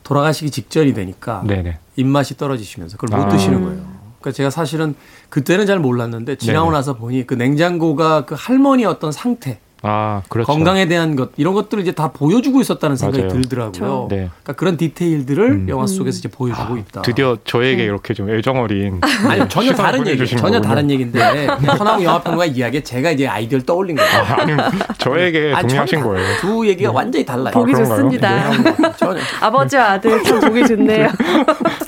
[0.02, 1.78] 돌아가시기 직전이 되니까 네네.
[1.96, 3.28] 입맛이 떨어지시면서 그걸 못 아.
[3.28, 3.98] 드시는 거예요.
[4.20, 4.94] 그러니까 제가 사실은
[5.28, 6.76] 그때는 잘 몰랐는데 지나고 네네.
[6.76, 10.50] 나서 보니 그 냉장고가 그 할머니의 어떤 상태, 아, 그렇죠.
[10.52, 13.32] 건강에 대한 것 이런 것들을 이제 다 보여주고 있었다는 생각이 맞아요.
[13.40, 13.72] 들더라고요.
[13.72, 14.06] 그렇죠.
[14.10, 14.16] 네.
[14.16, 15.68] 그러니까 그런 디테일들을 음.
[15.68, 17.02] 영화 속에서 이제 보여주고 있다.
[17.02, 20.68] 드디어 저에게 이렇게 좀 애정어린 아니 전혀 시선을 다른 얘기, 보내주신 전혀 거군요.
[20.68, 21.18] 다른 얘기인데
[21.58, 24.22] 그냥 허나무 영화 평론가 이야기에 제가 이제 아이디어를 떠올린 거예요.
[24.34, 24.56] 아니
[24.98, 26.36] 저에게 아니, 동의하신 전혀 거예요.
[26.40, 27.52] 두 얘기가 완전히 달라요.
[27.52, 27.76] 보기 아?
[27.76, 28.50] 좋습니다.
[28.98, 29.20] 전혀.
[29.40, 31.08] 아버지와 아들 참 보기 좋네요.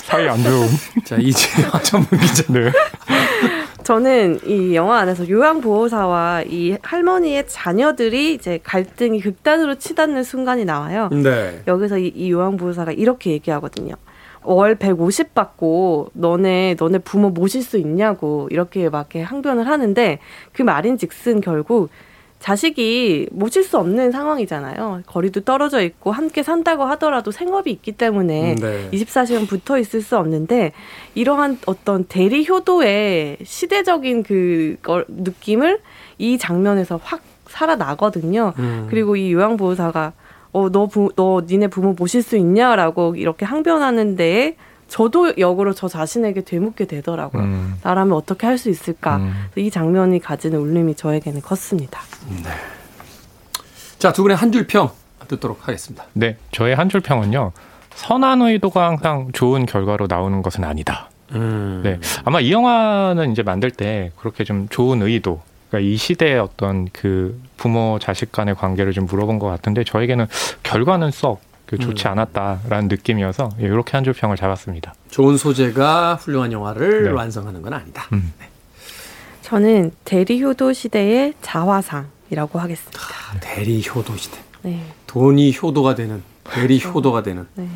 [0.05, 0.69] 사이 안 좋은.
[1.05, 1.49] 자 이제
[1.83, 2.45] 전문 기자.
[2.53, 2.71] 네.
[3.83, 11.09] 저는 이 영화 안에서 요양보호사와 이 할머니의 자녀들이 이제 갈등이 극단으로 치닫는 순간이 나와요.
[11.11, 11.63] 네.
[11.67, 13.95] 여기서 이, 이 요양보호사가 이렇게 얘기하거든요.
[14.43, 20.19] 월 150 받고 너네 너네 부모 모실 수 있냐고 이렇게 막 이렇게 항변을 하는데
[20.53, 21.91] 그 말인즉슨 결국
[22.41, 25.03] 자식이 모실 수 없는 상황이잖아요.
[25.07, 28.89] 거리도 떨어져 있고 함께 산다고 하더라도 생업이 있기 때문에 네.
[28.93, 30.73] 24시간 붙어 있을 수 없는데
[31.15, 35.81] 이러한 어떤 대리 효도의 시대적인 그 걸- 느낌을
[36.19, 38.55] 이 장면에서 확 살아나거든요.
[38.59, 38.87] 음.
[38.89, 40.13] 그리고 이 요양보호사가
[40.53, 44.57] 어 너 부 너 니네 부모 모실 수 있냐 라고 이렇게 항변하는 데에
[44.91, 47.43] 저도 역으로 저 자신에게 되묻게 되더라고요.
[47.43, 47.75] 음.
[47.83, 49.17] 나라면 어떻게 할 수 있을까?
[49.17, 49.33] 음.
[49.57, 52.01] 이 장면이 가지는 울림이 저에게는 컸습니다.
[53.99, 54.91] 자두 분의 한 줄 평
[55.29, 56.05] 듣도록 하겠습니다.
[56.13, 57.53] 네, 저의 한 줄 평은요.
[57.95, 61.09] 선한 의도가 항상 좋은 결과로 나오는 것은 아니다.
[61.33, 61.81] 음.
[61.85, 66.89] 네, 아마 이 영화는 이제 만들 때 그렇게 좀 좋은 의도, 그러니까 이 시대의 어떤
[66.93, 70.27] 그 부모 자식 간의 관계를 좀 물어본 것 같은데 저에게는
[70.65, 72.13] 결과는 썩 그 좋지 음.
[72.13, 74.93] 않았다라는 느낌이어서 예, 이렇게 한 줄 평을 잡았습니다.
[75.11, 77.11] 좋은 소재가 훌륭한 영화를 네.
[77.11, 78.07] 완성하는 건 아니다.
[78.13, 78.33] 음.
[79.43, 83.01] 저는 대리 효도 시대의 자화상이라고 하겠습니다.
[83.41, 84.39] 대리 효도 시대.
[84.63, 84.85] 네.
[85.07, 87.47] 돈이 효도가 되는, 대리 효도가 되는.
[87.55, 87.69] 네.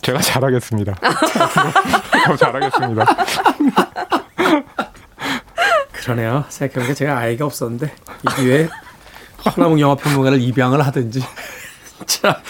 [0.00, 0.94] 제가 잘하겠습니다.
[2.26, 3.04] 더 잘하겠습니다.
[5.92, 6.44] 그러네요.
[6.48, 7.92] 생각해보니까 제가 아이가 없었는데
[8.22, 8.68] 이 기회에
[9.44, 11.20] 허나몽 영화평론가를 입양을 하든지.
[12.06, 12.40] 자,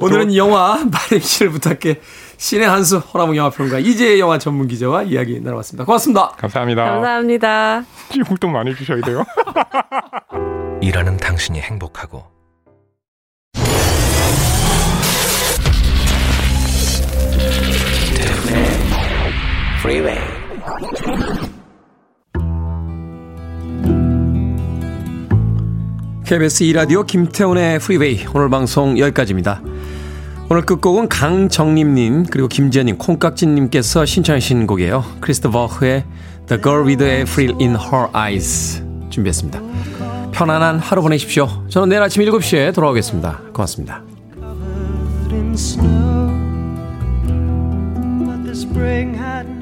[0.00, 2.00] 오늘은 영화 말임씨를 부탁해
[2.36, 5.84] 신의 한수 허나몽 영화평론가 이제 영화 전문 기자와 이야기 나눠봤습니다.
[5.84, 6.28] 고맙습니다.
[6.36, 6.84] 감사합니다.
[6.84, 7.84] 감사합니다.
[8.28, 9.24] 용돈 많이 주셔야 돼요.
[10.82, 12.24] 일하는 당신이 행복하고
[19.82, 20.18] 프리웨이
[26.26, 29.62] KBS 2라디오 김태훈의 프리웨이 오늘 방송 여기까지입니다.
[30.50, 35.04] 오늘 끝곡은 강정림님 그리고 김지연님 콩깍지님께서 신청하신 곡이에요.
[35.20, 36.04] 크리스토퍼 흐의
[36.48, 39.60] The Girl with April in Her Eyes 준비했습니다.
[40.32, 41.48] 편안한 하루 보내십시오.
[41.68, 43.42] 저는 내일 아침 7시에 돌아오겠습니다.
[43.52, 44.02] 고맙습니다.
[48.56, 49.55] spring had